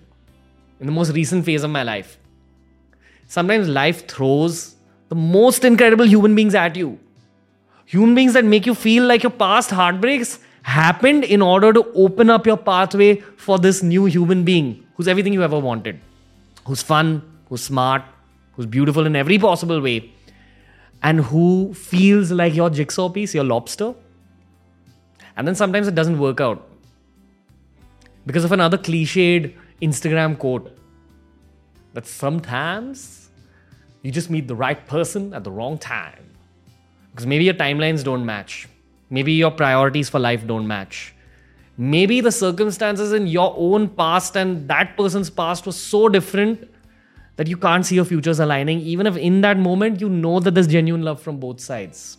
in 0.80 0.88
the 0.88 0.92
most 0.92 1.12
recent 1.12 1.46
phase 1.46 1.64
of 1.64 1.70
my 1.70 1.84
life. 1.84 2.18
Sometimes 3.28 3.70
life 3.70 4.08
throws 4.08 4.76
the 5.10 5.16
most 5.16 5.66
incredible 5.66 6.06
human 6.06 6.36
beings 6.36 6.56
at 6.56 6.76
you. 6.76 7.00
Human 7.86 8.16
beings 8.16 8.34
that 8.34 8.46
make 8.46 8.66
you 8.66 8.74
feel 8.74 9.06
like 9.06 9.24
your 9.24 9.32
past 9.32 9.70
heartbreaks 9.70 10.40
happened 10.64 11.24
in 11.24 11.42
order 11.42 11.74
to 11.74 11.84
open 11.94 12.30
up 12.30 12.46
your 12.46 12.58
pathway 12.58 13.16
for 13.38 13.60
this 13.60 13.84
new 13.84 14.06
human 14.06 14.44
being 14.44 14.86
who's 14.96 15.08
everything 15.08 15.34
you 15.34 15.44
ever 15.44 15.60
wanted, 15.60 16.00
who's 16.66 16.82
fun, 16.82 17.22
who's 17.50 17.62
smart, 17.62 18.02
who's 18.54 18.66
beautiful 18.66 19.06
in 19.06 19.16
every 19.16 19.38
possible 19.38 19.82
way, 19.82 20.12
and 21.02 21.20
who 21.20 21.74
feels 21.74 22.32
like 22.32 22.56
your 22.56 22.70
jigsaw 22.70 23.10
piece, 23.10 23.34
your 23.36 23.44
lobster. 23.44 23.94
And 25.36 25.48
then 25.48 25.56
sometimes 25.56 25.88
it 25.88 25.96
doesn't 25.96 26.20
work 26.20 26.40
out 26.40 26.70
because 28.26 28.44
of 28.44 28.52
another 28.52 28.78
cliched 28.78 29.54
Instagram 29.82 30.38
quote 30.38 30.78
that 31.94 32.06
sometimes 32.08 33.23
you 34.04 34.12
just 34.12 34.30
meet 34.30 34.48
the 34.48 34.56
right 34.56 34.86
person 34.86 35.34
at 35.34 35.44
the 35.44 35.52
wrong 35.52 35.80
time. 35.80 36.30
Because 37.12 37.26
maybe 37.26 37.46
your 37.46 37.54
timelines 37.56 38.04
don't 38.04 38.26
match. 38.26 38.68
Maybe 39.10 39.34
your 39.34 39.52
priorities 39.52 40.10
for 40.10 40.20
life 40.20 40.46
don't 40.46 40.68
match. 40.68 41.16
Maybe 41.78 42.22
the 42.22 42.32
circumstances 42.32 43.14
in 43.14 43.26
your 43.28 43.56
own 43.58 43.90
past 43.90 44.36
and 44.36 44.68
that 44.68 44.96
person's 44.96 45.30
past 45.30 45.66
was 45.66 45.76
so 45.76 46.10
different 46.10 46.70
that 47.38 47.48
you 47.48 47.58
can't 47.58 47.86
see 47.86 47.96
your 47.96 48.06
futures 48.06 48.40
aligning, 48.40 48.80
even 48.82 49.08
if 49.08 49.18
in 49.18 49.42
that 49.42 49.58
moment 49.58 50.00
you 50.02 50.10
know 50.10 50.40
that 50.40 50.54
there's 50.54 50.68
genuine 50.68 51.02
love 51.02 51.22
from 51.22 51.40
both 51.40 51.60
sides. 51.60 52.18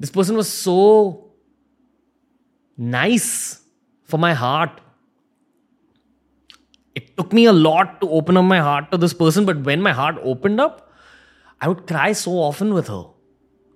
This 0.00 0.10
person 0.10 0.36
was 0.36 0.50
so 0.50 1.32
nice 2.76 3.60
for 4.04 4.18
my 4.18 4.32
heart. 4.32 4.80
It 6.98 7.16
took 7.16 7.32
me 7.38 7.44
a 7.52 7.52
lot 7.52 8.00
to 8.00 8.10
open 8.18 8.36
up 8.40 8.44
my 8.44 8.60
heart 8.68 8.90
to 8.92 8.98
this 9.02 9.14
person, 9.22 9.44
but 9.50 9.60
when 9.70 9.82
my 9.88 9.92
heart 9.92 10.16
opened 10.32 10.60
up, 10.60 10.90
I 11.60 11.68
would 11.68 11.86
cry 11.86 12.12
so 12.12 12.32
often 12.32 12.74
with 12.74 12.88
her. 12.88 13.04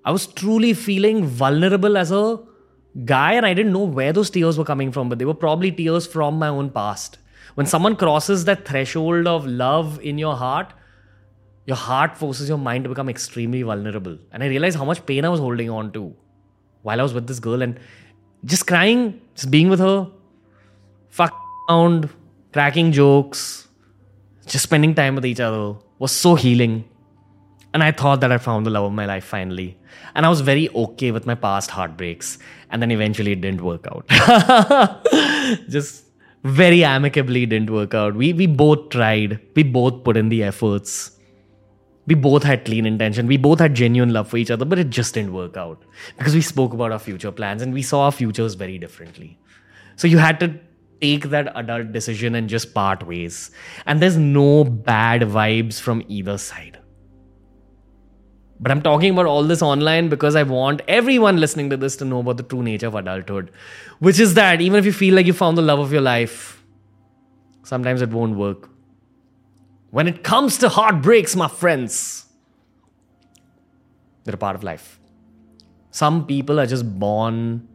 I 0.05 0.11
was 0.11 0.27
truly 0.27 0.73
feeling 0.75 1.25
vulnerable 1.43 1.97
as 1.97 2.11
a 2.11 2.41
guy, 3.05 3.33
and 3.35 3.47
I 3.47 3.55
didn't 3.55 3.73
know 3.73 3.85
where 3.99 4.13
those 4.13 4.31
tears 4.31 4.59
were 4.59 4.65
coming 4.65 4.91
from, 4.93 5.09
but 5.09 5.19
they 5.19 5.25
were 5.25 5.41
probably 5.43 5.71
tears 5.71 6.07
from 6.07 6.39
my 6.39 6.49
own 6.49 6.71
past. 6.71 7.19
When 7.55 7.67
someone 7.67 7.97
crosses 7.97 8.45
that 8.47 8.67
threshold 8.67 9.29
of 9.29 9.47
love 9.47 10.01
in 10.01 10.19
your 10.19 10.35
heart, 10.37 10.73
your 11.67 11.77
heart 11.77 12.17
forces 12.17 12.49
your 12.49 12.59
mind 12.59 12.85
to 12.85 12.91
become 12.91 13.09
extremely 13.09 13.63
vulnerable. 13.63 14.19
And 14.33 14.43
I 14.43 14.49
realized 14.49 14.79
how 14.79 14.85
much 14.85 15.05
pain 15.07 15.25
I 15.25 15.29
was 15.29 15.41
holding 15.41 15.71
on 15.71 15.93
to 15.93 16.15
while 16.83 16.99
I 16.99 17.03
was 17.03 17.15
with 17.15 17.29
this 17.29 17.39
girl 17.39 17.63
and 17.63 17.79
just 18.45 18.67
crying, 18.67 19.21
just 19.37 19.51
being 19.51 19.69
with 19.69 19.79
her, 19.79 20.11
fuck 21.11 21.33
around, 21.69 22.11
cracking 22.53 22.93
jokes, 22.93 23.69
just 24.47 24.65
spending 24.65 24.95
time 24.95 25.15
with 25.15 25.27
each 25.27 25.41
other 25.41 25.77
was 25.99 26.13
so 26.13 26.35
healing. 26.35 26.85
And 27.75 27.83
I 27.83 27.91
thought 27.91 28.21
that 28.21 28.31
I 28.31 28.39
found 28.39 28.67
the 28.67 28.71
love 28.71 28.85
of 28.85 28.93
my 28.93 29.07
life 29.07 29.25
finally. 29.25 29.79
And 30.15 30.27
I 30.27 30.29
was 30.29 30.43
very 30.43 30.69
okay 30.75 31.11
with 31.11 31.27
my 31.27 31.35
past 31.35 31.71
heartbreaks. 31.71 32.39
And 32.71 32.83
then 32.83 32.91
eventually 32.91 33.33
it 33.33 33.41
didn't 33.41 33.63
work 33.63 33.87
out. 33.87 34.07
just 35.71 36.05
very 36.45 36.85
amicably 36.85 37.47
didn't 37.47 37.71
work 37.71 37.95
out. 37.95 38.15
We 38.15 38.33
we 38.33 38.47
both 38.47 38.91
tried. 38.91 39.41
We 39.55 39.63
both 39.63 40.05
put 40.05 40.17
in 40.17 40.29
the 40.29 40.43
efforts. 40.43 41.13
We 42.07 42.17
both 42.17 42.43
had 42.43 42.65
clean 42.65 42.85
intention. 42.85 43.29
We 43.29 43.37
both 43.37 43.61
had 43.61 43.75
genuine 43.75 44.13
love 44.13 44.29
for 44.29 44.37
each 44.37 44.51
other, 44.51 44.65
but 44.65 44.79
it 44.79 44.91
just 44.91 45.15
didn't 45.15 45.33
work 45.33 45.57
out 45.57 45.85
because 46.19 46.35
we 46.35 46.41
spoke 46.41 46.73
about 46.73 46.91
our 46.91 46.99
future 46.99 47.31
plans 47.31 47.63
and 47.63 47.73
we 47.73 47.83
saw 47.83 48.07
our 48.07 48.13
futures 48.13 48.55
very 48.55 48.77
differently. 48.77 49.39
So 49.95 50.09
you 50.09 50.19
had 50.19 50.41
to 50.41 50.59
take 51.03 51.25
that 51.31 51.51
adult 51.57 51.93
decision 51.93 52.35
and 52.37 52.49
just 52.49 52.73
part 52.73 53.07
ways. 53.07 53.51
And 53.87 54.01
there's 54.01 54.17
no 54.17 54.65
bad 54.65 55.23
vibes 55.23 55.81
from 55.81 56.05
either 56.09 56.39
side. 56.39 56.79
But 58.61 58.71
I'm 58.71 58.81
talking 58.81 59.11
about 59.11 59.27
all 59.27 59.43
this 59.43 59.61
online 59.61 60.09
because 60.09 60.37
I 60.37 60.45
want 60.45 60.83
everyone 60.87 61.39
listening 61.39 61.69
to 61.71 61.77
this 61.77 61.97
to 61.97 62.05
know 62.05 62.21
about 62.21 62.37
the 62.37 62.45
true 62.45 62.63
nature 62.63 62.87
of 62.87 62.95
adulthood, 62.95 63.51
which 63.99 64.21
is 64.21 64.35
that 64.35 64.61
even 64.61 64.79
if 64.79 64.87
you 64.87 64.93
feel 64.93 65.17
like 65.17 65.27
you 65.27 65.33
found 65.33 65.59
the 65.59 65.63
love 65.63 65.81
of 65.81 65.93
your 65.93 66.01
life, 66.01 66.63
sometimes 67.65 68.03
it 68.03 68.11
won't 68.11 68.37
work. 68.37 68.71
When 69.91 70.07
it 70.07 70.23
comes 70.23 70.59
to 70.59 70.69
heartbreaks, 70.69 71.35
my 71.35 71.49
friends, 71.49 72.27
they're 74.23 74.37
a 74.37 74.39
part 74.39 74.55
of 74.55 74.63
life. 74.63 75.01
Some 75.91 76.25
people 76.27 76.61
are 76.61 76.67
just 76.67 76.99
born 76.99 77.69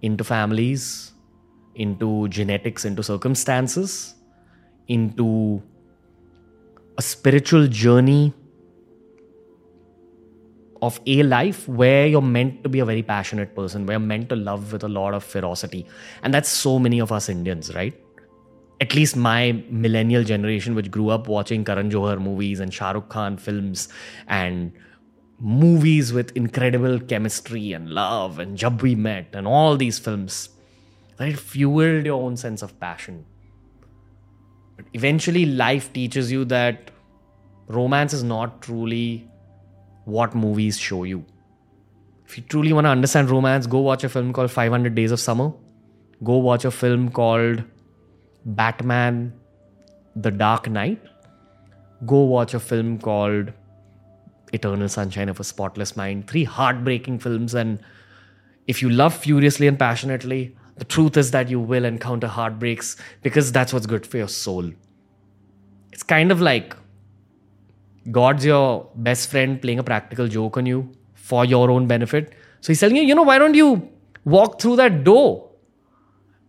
into 0.00 0.24
families, 0.24 1.11
into 1.74 2.28
genetics, 2.28 2.84
into 2.84 3.02
circumstances, 3.02 4.14
into 4.88 5.62
a 6.98 7.02
spiritual 7.02 7.66
journey 7.66 8.32
of 10.82 11.00
a 11.06 11.22
life 11.22 11.68
where 11.68 12.06
you're 12.06 12.20
meant 12.20 12.62
to 12.64 12.68
be 12.68 12.80
a 12.80 12.84
very 12.84 13.02
passionate 13.02 13.54
person, 13.54 13.86
where 13.86 13.94
you're 13.94 14.00
meant 14.00 14.28
to 14.28 14.36
love 14.36 14.72
with 14.72 14.82
a 14.82 14.88
lot 14.88 15.14
of 15.14 15.22
ferocity. 15.22 15.86
And 16.22 16.34
that's 16.34 16.48
so 16.48 16.78
many 16.78 16.98
of 17.00 17.12
us 17.12 17.28
Indians, 17.28 17.72
right? 17.74 17.94
At 18.80 18.96
least 18.96 19.16
my 19.16 19.62
millennial 19.70 20.24
generation, 20.24 20.74
which 20.74 20.90
grew 20.90 21.08
up 21.10 21.28
watching 21.28 21.64
Karan 21.64 21.88
Johar 21.88 22.20
movies 22.20 22.58
and 22.58 22.74
Shah 22.74 22.90
Rukh 22.90 23.08
Khan 23.08 23.36
films 23.36 23.88
and 24.26 24.72
movies 25.38 26.12
with 26.12 26.36
incredible 26.36 26.98
chemistry 26.98 27.72
and 27.72 27.90
love 27.90 28.40
and 28.40 28.56
Jab 28.56 28.82
We 28.82 28.96
Met 28.96 29.28
and 29.34 29.46
all 29.46 29.76
these 29.76 30.00
films, 30.00 30.48
it 31.28 31.38
fueled 31.38 32.06
your 32.06 32.22
own 32.22 32.36
sense 32.36 32.62
of 32.62 32.78
passion. 32.80 33.24
But 34.76 34.86
eventually, 34.94 35.46
life 35.46 35.92
teaches 35.92 36.32
you 36.32 36.44
that 36.46 36.90
romance 37.68 38.12
is 38.12 38.22
not 38.22 38.62
truly 38.62 39.28
what 40.04 40.34
movies 40.34 40.78
show 40.78 41.04
you. 41.04 41.24
If 42.26 42.38
you 42.38 42.44
truly 42.44 42.72
want 42.72 42.86
to 42.86 42.90
understand 42.90 43.30
romance, 43.30 43.66
go 43.66 43.78
watch 43.80 44.04
a 44.04 44.08
film 44.08 44.32
called 44.32 44.50
500 44.50 44.94
Days 44.94 45.10
of 45.12 45.20
Summer. 45.20 45.52
Go 46.24 46.38
watch 46.38 46.64
a 46.64 46.70
film 46.70 47.10
called 47.10 47.62
Batman 48.44 49.34
The 50.16 50.30
Dark 50.30 50.68
Knight. 50.68 51.02
Go 52.06 52.22
watch 52.22 52.54
a 52.54 52.60
film 52.60 52.98
called 52.98 53.52
Eternal 54.52 54.88
Sunshine 54.88 55.28
of 55.28 55.40
a 55.40 55.44
Spotless 55.44 55.96
Mind. 55.96 56.28
Three 56.28 56.44
heartbreaking 56.44 57.18
films. 57.18 57.54
And 57.54 57.80
if 58.66 58.80
you 58.80 58.88
love 58.88 59.14
furiously 59.14 59.66
and 59.66 59.78
passionately, 59.78 60.56
the 60.82 60.88
truth 60.88 61.16
is 61.16 61.30
that 61.30 61.48
you 61.48 61.60
will 61.60 61.84
encounter 61.84 62.26
heartbreaks 62.26 62.96
because 63.22 63.52
that's 63.52 63.72
what's 63.72 63.86
good 63.86 64.04
for 64.04 64.16
your 64.16 64.26
soul. 64.26 64.68
It's 65.92 66.02
kind 66.02 66.32
of 66.32 66.40
like 66.40 66.74
God's 68.10 68.44
your 68.44 68.90
best 68.96 69.30
friend 69.30 69.62
playing 69.62 69.78
a 69.78 69.84
practical 69.84 70.26
joke 70.26 70.56
on 70.56 70.66
you 70.66 70.90
for 71.14 71.44
your 71.44 71.70
own 71.70 71.86
benefit. 71.86 72.32
So 72.60 72.72
he's 72.72 72.80
telling 72.80 72.96
you, 72.96 73.04
you 73.04 73.14
know, 73.14 73.22
why 73.22 73.38
don't 73.38 73.54
you 73.54 73.88
walk 74.24 74.60
through 74.60 74.74
that 74.76 75.04
door? 75.04 75.50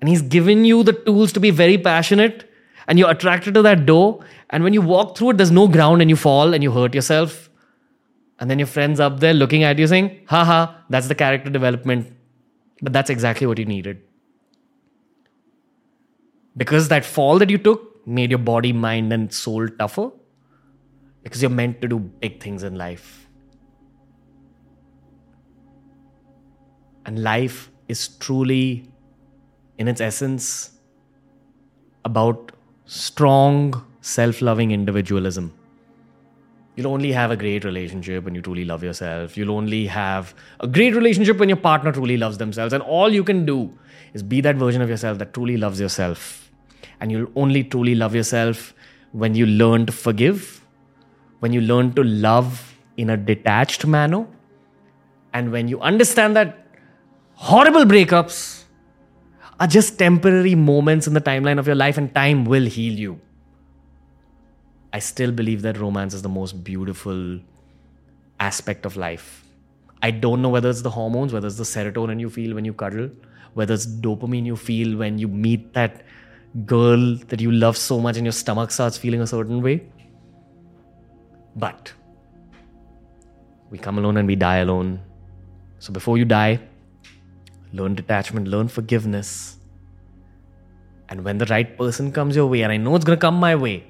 And 0.01 0.09
he's 0.09 0.23
given 0.23 0.65
you 0.65 0.81
the 0.81 0.93
tools 0.93 1.31
to 1.33 1.39
be 1.39 1.51
very 1.51 1.77
passionate 1.77 2.49
and 2.87 2.97
you're 2.97 3.11
attracted 3.11 3.53
to 3.53 3.61
that 3.61 3.85
door. 3.85 4.25
And 4.49 4.63
when 4.63 4.73
you 4.73 4.81
walk 4.81 5.15
through 5.15 5.29
it, 5.31 5.37
there's 5.37 5.51
no 5.51 5.67
ground 5.67 6.01
and 6.01 6.09
you 6.09 6.15
fall 6.15 6.55
and 6.55 6.63
you 6.63 6.71
hurt 6.71 6.95
yourself. 6.95 7.51
And 8.39 8.49
then 8.49 8.57
your 8.57 8.71
friend's 8.77 8.99
up 8.99 9.19
there 9.19 9.35
looking 9.35 9.61
at 9.61 9.77
you 9.77 9.85
saying, 9.85 10.25
haha, 10.25 10.73
that's 10.89 11.07
the 11.07 11.13
character 11.13 11.51
development. 11.51 12.11
But 12.81 12.93
that's 12.93 13.11
exactly 13.11 13.45
what 13.45 13.59
you 13.59 13.65
needed. 13.65 14.01
Because 16.55 16.87
that 16.89 17.03
fall 17.03 17.39
that 17.39 17.49
you 17.49 17.57
took 17.57 18.05
made 18.05 18.29
your 18.29 18.39
body, 18.39 18.73
mind, 18.73 19.11
and 19.11 19.33
soul 19.33 19.67
tougher 19.67 20.11
because 21.23 21.41
you're 21.41 21.49
meant 21.49 21.81
to 21.81 21.87
do 21.87 21.99
big 21.99 22.41
things 22.41 22.63
in 22.63 22.75
life. 22.75 23.27
And 27.05 27.23
life 27.23 27.71
is 27.87 28.09
truly, 28.19 28.89
in 29.77 29.87
its 29.87 30.01
essence, 30.01 30.71
about 32.05 32.51
strong, 32.85 33.85
self 34.01 34.41
loving 34.41 34.71
individualism. 34.71 35.53
You'll 36.75 36.87
only 36.87 37.11
have 37.11 37.29
a 37.29 37.37
great 37.37 37.63
relationship 37.63 38.23
when 38.23 38.33
you 38.33 38.41
truly 38.41 38.65
love 38.65 38.83
yourself. 38.83 39.37
You'll 39.37 39.51
only 39.51 39.85
have 39.87 40.33
a 40.59 40.67
great 40.67 40.95
relationship 40.95 41.37
when 41.37 41.49
your 41.49 41.57
partner 41.57 41.91
truly 41.91 42.17
loves 42.17 42.39
themselves. 42.39 42.73
And 42.73 42.81
all 42.81 43.13
you 43.13 43.23
can 43.23 43.45
do 43.45 43.77
is 44.13 44.23
be 44.23 44.41
that 44.41 44.55
version 44.55 44.81
of 44.81 44.89
yourself 44.89 45.19
that 45.19 45.33
truly 45.33 45.57
loves 45.57 45.79
yourself. 45.79 46.51
And 46.99 47.11
you'll 47.11 47.31
only 47.35 47.63
truly 47.63 47.93
love 47.93 48.15
yourself 48.15 48.73
when 49.11 49.35
you 49.35 49.45
learn 49.45 49.85
to 49.85 49.91
forgive 49.91 50.63
when 51.43 51.51
you 51.51 51.59
learn 51.59 51.91
to 51.91 52.03
love 52.05 52.73
in 52.95 53.09
a 53.09 53.17
detached 53.17 53.85
manner, 53.85 54.25
and 55.33 55.51
when 55.51 55.67
you 55.67 55.77
understand 55.81 56.37
that 56.37 56.65
horrible 57.33 57.83
breakups 57.83 58.63
are 59.59 59.67
just 59.67 59.99
temporary 59.99 60.55
moments 60.55 61.05
in 61.05 61.13
the 61.13 61.19
timeline 61.19 61.59
of 61.59 61.67
your 61.67 61.75
life, 61.75 61.97
and 61.97 62.15
time 62.15 62.45
will 62.45 62.65
heal 62.65 62.97
you. 62.97 63.19
I 64.93 64.99
still 64.99 65.31
believe 65.31 65.63
that 65.63 65.79
romance 65.79 66.13
is 66.13 66.21
the 66.21 66.29
most 66.29 66.63
beautiful 66.63 67.39
aspect 68.39 68.85
of 68.85 68.95
life. 68.95 69.43
I 70.03 70.11
don't 70.11 70.41
know 70.43 70.49
whether 70.49 70.69
it's 70.69 70.83
the 70.83 70.91
hormones, 70.91 71.33
whether 71.33 71.47
it's 71.47 71.57
the 71.57 71.63
serotonin 71.63 72.19
you 72.19 72.29
feel 72.29 72.53
when 72.53 72.63
you 72.63 72.73
cuddle, 72.73 73.09
whether 73.55 73.73
it's 73.73 73.87
dopamine 73.87 74.45
you 74.45 74.55
feel 74.55 74.97
when 74.97 75.17
you 75.17 75.27
meet 75.27 75.73
that 75.73 76.05
girl 76.67 77.15
that 77.29 77.41
you 77.41 77.51
love 77.51 77.75
so 77.75 77.99
much 77.99 78.17
and 78.17 78.25
your 78.25 78.33
stomach 78.33 78.69
starts 78.69 78.95
feeling 78.97 79.21
a 79.21 79.25
certain 79.27 79.63
way. 79.63 79.83
But 81.55 81.91
we 83.71 83.79
come 83.79 83.97
alone 83.97 84.17
and 84.17 84.27
we 84.27 84.35
die 84.35 84.57
alone. 84.57 85.01
So 85.79 85.91
before 85.91 86.19
you 86.19 86.25
die, 86.25 86.59
learn 87.71 87.95
detachment, 87.95 88.47
learn 88.47 88.67
forgiveness. 88.67 89.57
And 91.09 91.23
when 91.23 91.39
the 91.39 91.45
right 91.47 91.75
person 91.77 92.11
comes 92.11 92.35
your 92.35 92.45
way, 92.45 92.61
and 92.61 92.71
I 92.71 92.77
know 92.77 92.95
it's 92.95 93.05
going 93.05 93.17
to 93.17 93.21
come 93.21 93.35
my 93.35 93.55
way, 93.55 93.85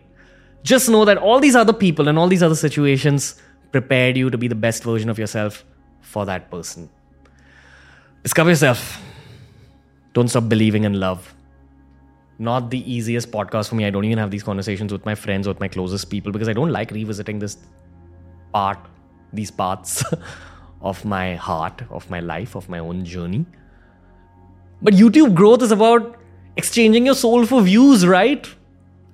just 0.64 0.90
know 0.90 1.06
that 1.06 1.18
all 1.18 1.40
these 1.40 1.56
other 1.56 1.74
people 1.74 2.08
and 2.08 2.18
all 2.18 2.28
these 2.28 2.44
other 2.44 2.56
situations 2.56 3.36
prepared 3.72 4.18
you 4.18 4.30
to 4.30 4.38
be 4.38 4.48
the 4.48 4.56
best 4.56 4.84
version 4.84 5.10
of 5.10 5.20
yourself 5.20 5.66
for 6.02 6.26
that 6.26 6.50
person. 6.50 6.90
Discover 8.24 8.52
yourself. 8.52 9.02
Don't 10.14 10.30
stop 10.30 10.48
believing 10.48 10.86
in 10.86 11.00
love. 11.00 11.34
Not 12.40 12.70
the 12.70 12.80
easiest 12.92 13.32
podcast 13.32 13.70
for 13.70 13.76
me. 13.76 13.86
I 13.86 13.90
don't 13.90 14.06
even 14.06 14.18
have 14.18 14.32
these 14.32 14.44
conversations 14.44 14.92
with 14.92 15.06
my 15.06 15.16
friends 15.16 15.48
or 15.48 15.52
with 15.52 15.60
my 15.60 15.68
closest 15.68 16.10
people 16.10 16.32
because 16.32 16.48
I 16.48 16.54
don't 16.54 16.72
like 16.72 16.92
revisiting 16.92 17.40
this 17.40 17.58
part, 18.54 18.80
these 19.34 19.52
parts 19.52 20.04
of 20.82 21.04
my 21.04 21.36
heart, 21.36 21.82
of 21.90 22.10
my 22.10 22.20
life, 22.20 22.56
of 22.56 22.70
my 22.70 22.80
own 22.80 23.04
journey. 23.04 23.46
But 24.82 24.94
YouTube 24.94 25.34
growth 25.34 25.62
is 25.62 25.72
about 25.72 26.18
exchanging 26.56 27.06
your 27.06 27.16
soul 27.16 27.46
for 27.46 27.62
views, 27.62 28.06
right? 28.06 28.48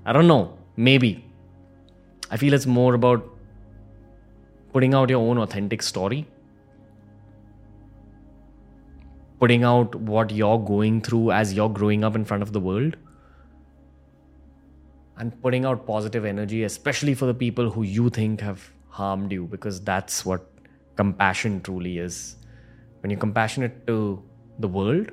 I 0.06 0.14
don't 0.14 0.28
know. 0.28 0.58
Maybe. 0.76 1.29
I 2.32 2.38
feel 2.38 2.54
it's 2.54 2.66
more 2.66 2.94
about 2.94 3.28
putting 4.72 4.94
out 4.94 5.10
your 5.10 5.20
own 5.20 5.38
authentic 5.40 5.82
story, 5.82 6.28
putting 9.40 9.64
out 9.64 9.96
what 9.96 10.32
you're 10.32 10.60
going 10.60 11.02
through 11.02 11.32
as 11.32 11.54
you're 11.54 11.70
growing 11.70 12.04
up 12.04 12.16
in 12.16 12.26
front 12.26 12.44
of 12.44 12.54
the 12.54 12.60
world, 12.60 12.98
and 15.18 15.42
putting 15.42 15.66
out 15.66 15.88
positive 15.88 16.24
energy, 16.24 16.64
especially 16.64 17.14
for 17.14 17.26
the 17.26 17.34
people 17.34 17.72
who 17.72 17.84
you 17.84 18.10
think 18.10 18.42
have 18.42 18.72
harmed 18.90 19.32
you, 19.32 19.46
because 19.46 19.82
that's 19.82 20.26
what 20.26 20.52
compassion 20.96 21.62
truly 21.62 21.98
is. 21.98 22.36
When 23.02 23.10
you're 23.10 23.20
compassionate 23.20 23.88
to 23.88 24.22
the 24.60 24.68
world, 24.68 25.12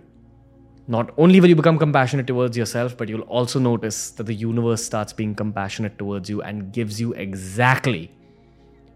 not 0.88 1.12
only 1.18 1.40
will 1.40 1.48
you 1.48 1.56
become 1.56 1.78
compassionate 1.78 2.26
towards 2.26 2.56
yourself, 2.56 2.96
but 2.96 3.08
you'll 3.08 3.22
also 3.22 3.58
notice 3.58 4.10
that 4.12 4.24
the 4.24 4.34
universe 4.34 4.84
starts 4.84 5.12
being 5.12 5.34
compassionate 5.34 5.98
towards 5.98 6.30
you 6.30 6.42
and 6.42 6.72
gives 6.72 7.00
you 7.00 7.12
exactly 7.14 8.10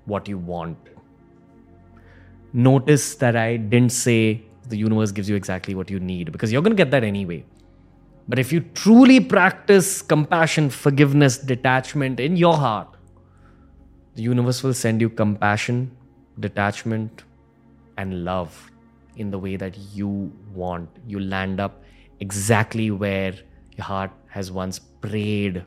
what 0.04 0.28
you 0.28 0.38
want. 0.38 0.78
Notice 2.52 3.16
that 3.16 3.34
I 3.34 3.56
didn't 3.56 3.92
say 3.92 4.42
the 4.68 4.76
universe 4.76 5.10
gives 5.10 5.28
you 5.28 5.34
exactly 5.34 5.74
what 5.74 5.90
you 5.90 5.98
need 5.98 6.30
because 6.30 6.52
you're 6.52 6.62
going 6.62 6.76
to 6.76 6.82
get 6.84 6.92
that 6.92 7.02
anyway. 7.02 7.44
But 8.28 8.38
if 8.38 8.52
you 8.52 8.60
truly 8.60 9.18
practice 9.18 10.00
compassion, 10.00 10.70
forgiveness, 10.70 11.38
detachment 11.38 12.20
in 12.20 12.36
your 12.36 12.56
heart, 12.56 12.88
the 14.14 14.22
universe 14.22 14.62
will 14.62 14.74
send 14.74 15.00
you 15.00 15.08
compassion, 15.08 15.90
detachment, 16.38 17.24
and 17.96 18.24
love 18.24 18.69
in 19.20 19.30
the 19.30 19.38
way 19.38 19.56
that 19.56 19.76
you 19.94 20.10
want. 20.54 20.88
You 21.06 21.20
land 21.20 21.60
up 21.60 21.82
exactly 22.20 22.90
where 22.90 23.34
your 23.76 23.84
heart 23.84 24.10
has 24.28 24.50
once 24.50 24.78
prayed 24.78 25.64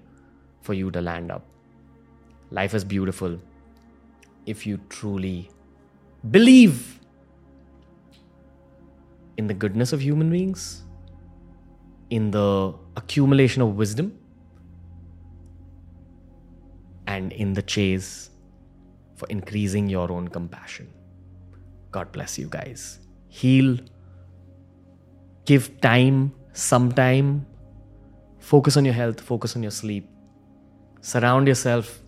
for 0.61 0.73
you 0.73 0.89
to 0.91 1.01
land 1.01 1.31
up. 1.31 1.45
Life 2.51 2.73
is 2.73 2.83
beautiful 2.83 3.39
if 4.45 4.65
you 4.67 4.79
truly 4.89 5.49
believe 6.31 6.99
in 9.37 9.47
the 9.47 9.53
goodness 9.53 9.93
of 9.93 10.01
human 10.01 10.29
beings, 10.29 10.83
in 12.09 12.31
the 12.31 12.73
accumulation 12.97 13.61
of 13.61 13.75
wisdom, 13.75 14.17
and 17.07 17.31
in 17.33 17.53
the 17.53 17.61
chase 17.61 18.29
for 19.15 19.27
increasing 19.29 19.87
your 19.87 20.11
own 20.11 20.27
compassion. 20.27 20.91
God 21.91 22.11
bless 22.11 22.37
you 22.39 22.47
guys 22.49 23.02
heal, 23.33 23.77
give 25.45 25.81
time, 25.81 26.31
some 26.53 26.91
time, 26.91 27.45
focus 28.39 28.77
on 28.77 28.85
your 28.85 28.93
health, 28.93 29.19
focus 29.19 29.55
on 29.55 29.63
your 29.63 29.71
sleep. 29.71 30.07
Surround 31.01 31.47
yourself 31.47 31.99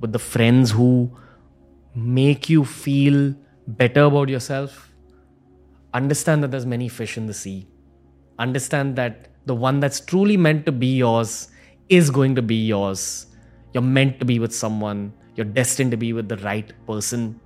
with 0.00 0.12
the 0.12 0.20
friends 0.20 0.70
who 0.70 1.10
make 1.96 2.48
you 2.48 2.64
feel 2.64 3.34
better 3.66 4.04
about 4.04 4.28
yourself. 4.28 4.92
Understand 5.94 6.44
that 6.44 6.52
there's 6.52 6.64
many 6.64 6.88
fish 6.88 7.16
in 7.16 7.26
the 7.26 7.34
sea. 7.34 7.66
Understand 8.38 8.94
that 8.96 9.28
the 9.46 9.54
one 9.54 9.80
that's 9.80 9.98
truly 9.98 10.36
meant 10.36 10.64
to 10.66 10.72
be 10.72 10.94
yours 10.96 11.48
is 11.88 12.08
going 12.08 12.36
to 12.36 12.42
be 12.42 12.54
yours. 12.66 13.26
You're 13.74 13.82
meant 13.82 14.20
to 14.20 14.24
be 14.24 14.38
with 14.38 14.54
someone. 14.54 15.12
You're 15.34 15.52
destined 15.60 15.90
to 15.90 15.96
be 15.96 16.12
with 16.12 16.28
the 16.28 16.36
right 16.36 16.72
person 16.86 17.40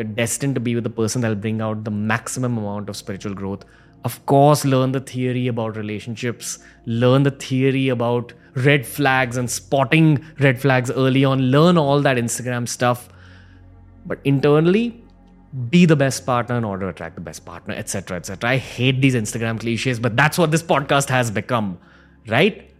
you're 0.00 0.14
destined 0.16 0.54
to 0.54 0.60
be 0.60 0.74
with 0.74 0.84
the 0.84 0.90
person 0.90 1.20
that'll 1.20 1.36
bring 1.36 1.60
out 1.60 1.84
the 1.84 1.90
maximum 1.90 2.56
amount 2.56 2.88
of 2.88 2.96
spiritual 2.96 3.34
growth. 3.34 3.64
Of 4.02 4.24
course, 4.24 4.64
learn 4.64 4.92
the 4.92 5.00
theory 5.00 5.46
about 5.46 5.76
relationships, 5.76 6.58
learn 6.86 7.22
the 7.22 7.30
theory 7.30 7.90
about 7.90 8.32
red 8.54 8.86
flags 8.86 9.36
and 9.36 9.50
spotting 9.50 10.24
red 10.38 10.58
flags 10.58 10.90
early 10.90 11.24
on, 11.24 11.42
learn 11.56 11.76
all 11.76 12.00
that 12.00 12.16
Instagram 12.16 12.66
stuff. 12.66 13.10
But 14.06 14.20
internally, 14.24 15.04
be 15.68 15.84
the 15.84 15.96
best 15.96 16.24
partner 16.24 16.56
in 16.56 16.64
order 16.64 16.86
to 16.86 16.90
attract 16.90 17.14
the 17.16 17.20
best 17.20 17.44
partner, 17.44 17.74
etc. 17.74 18.16
etc. 18.16 18.48
I 18.48 18.56
hate 18.56 19.02
these 19.02 19.14
Instagram 19.14 19.60
cliches, 19.60 20.00
but 20.00 20.16
that's 20.16 20.38
what 20.38 20.50
this 20.50 20.62
podcast 20.62 21.10
has 21.10 21.30
become, 21.30 21.78
right? 22.26 22.70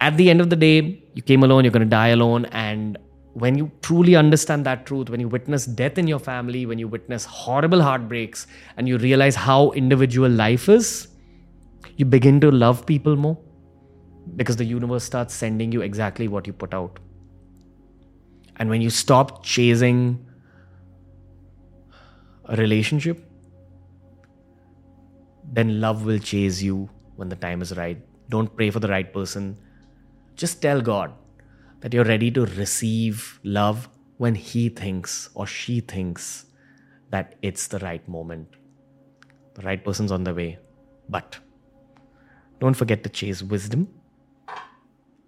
At 0.00 0.16
the 0.16 0.30
end 0.30 0.40
of 0.40 0.50
the 0.50 0.56
day, 0.56 1.02
you 1.14 1.22
came 1.22 1.42
alone, 1.42 1.64
you're 1.64 1.72
going 1.72 1.90
to 1.90 1.96
die 1.96 2.08
alone, 2.08 2.44
and 2.46 2.98
when 3.44 3.58
you 3.58 3.70
truly 3.82 4.16
understand 4.16 4.64
that 4.64 4.86
truth, 4.86 5.10
when 5.10 5.20
you 5.20 5.28
witness 5.28 5.66
death 5.66 5.98
in 5.98 6.06
your 6.08 6.18
family, 6.18 6.64
when 6.64 6.78
you 6.78 6.88
witness 6.88 7.26
horrible 7.26 7.82
heartbreaks, 7.82 8.46
and 8.78 8.88
you 8.88 8.96
realize 8.96 9.34
how 9.34 9.72
individual 9.72 10.30
life 10.30 10.70
is, 10.70 11.08
you 11.98 12.06
begin 12.06 12.40
to 12.40 12.50
love 12.50 12.86
people 12.86 13.14
more 13.14 13.36
because 14.36 14.56
the 14.56 14.64
universe 14.64 15.04
starts 15.04 15.34
sending 15.34 15.70
you 15.70 15.82
exactly 15.82 16.28
what 16.28 16.46
you 16.46 16.54
put 16.54 16.72
out. 16.72 16.98
And 18.56 18.70
when 18.70 18.80
you 18.80 18.88
stop 18.88 19.44
chasing 19.44 20.26
a 22.46 22.56
relationship, 22.56 23.22
then 25.52 25.78
love 25.78 26.06
will 26.06 26.18
chase 26.18 26.62
you 26.62 26.88
when 27.16 27.28
the 27.28 27.36
time 27.36 27.60
is 27.60 27.76
right. 27.76 27.98
Don't 28.30 28.56
pray 28.56 28.70
for 28.70 28.80
the 28.80 28.88
right 28.88 29.12
person. 29.12 29.58
Just 30.36 30.62
tell 30.62 30.80
God, 30.80 31.12
that 31.86 31.94
you're 31.94 32.04
ready 32.04 32.32
to 32.32 32.44
receive 32.58 33.38
love 33.44 33.88
when 34.16 34.34
he 34.34 34.68
thinks 34.68 35.30
or 35.34 35.46
she 35.46 35.78
thinks 35.78 36.46
that 37.10 37.36
it's 37.42 37.68
the 37.68 37.78
right 37.78 38.08
moment. 38.08 38.56
The 39.54 39.62
right 39.62 39.84
person's 39.84 40.10
on 40.10 40.24
the 40.24 40.34
way. 40.34 40.58
But 41.08 41.38
don't 42.58 42.74
forget 42.74 43.04
to 43.04 43.08
chase 43.08 43.40
wisdom 43.40 43.86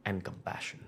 and 0.04 0.24
compassion. 0.24 0.80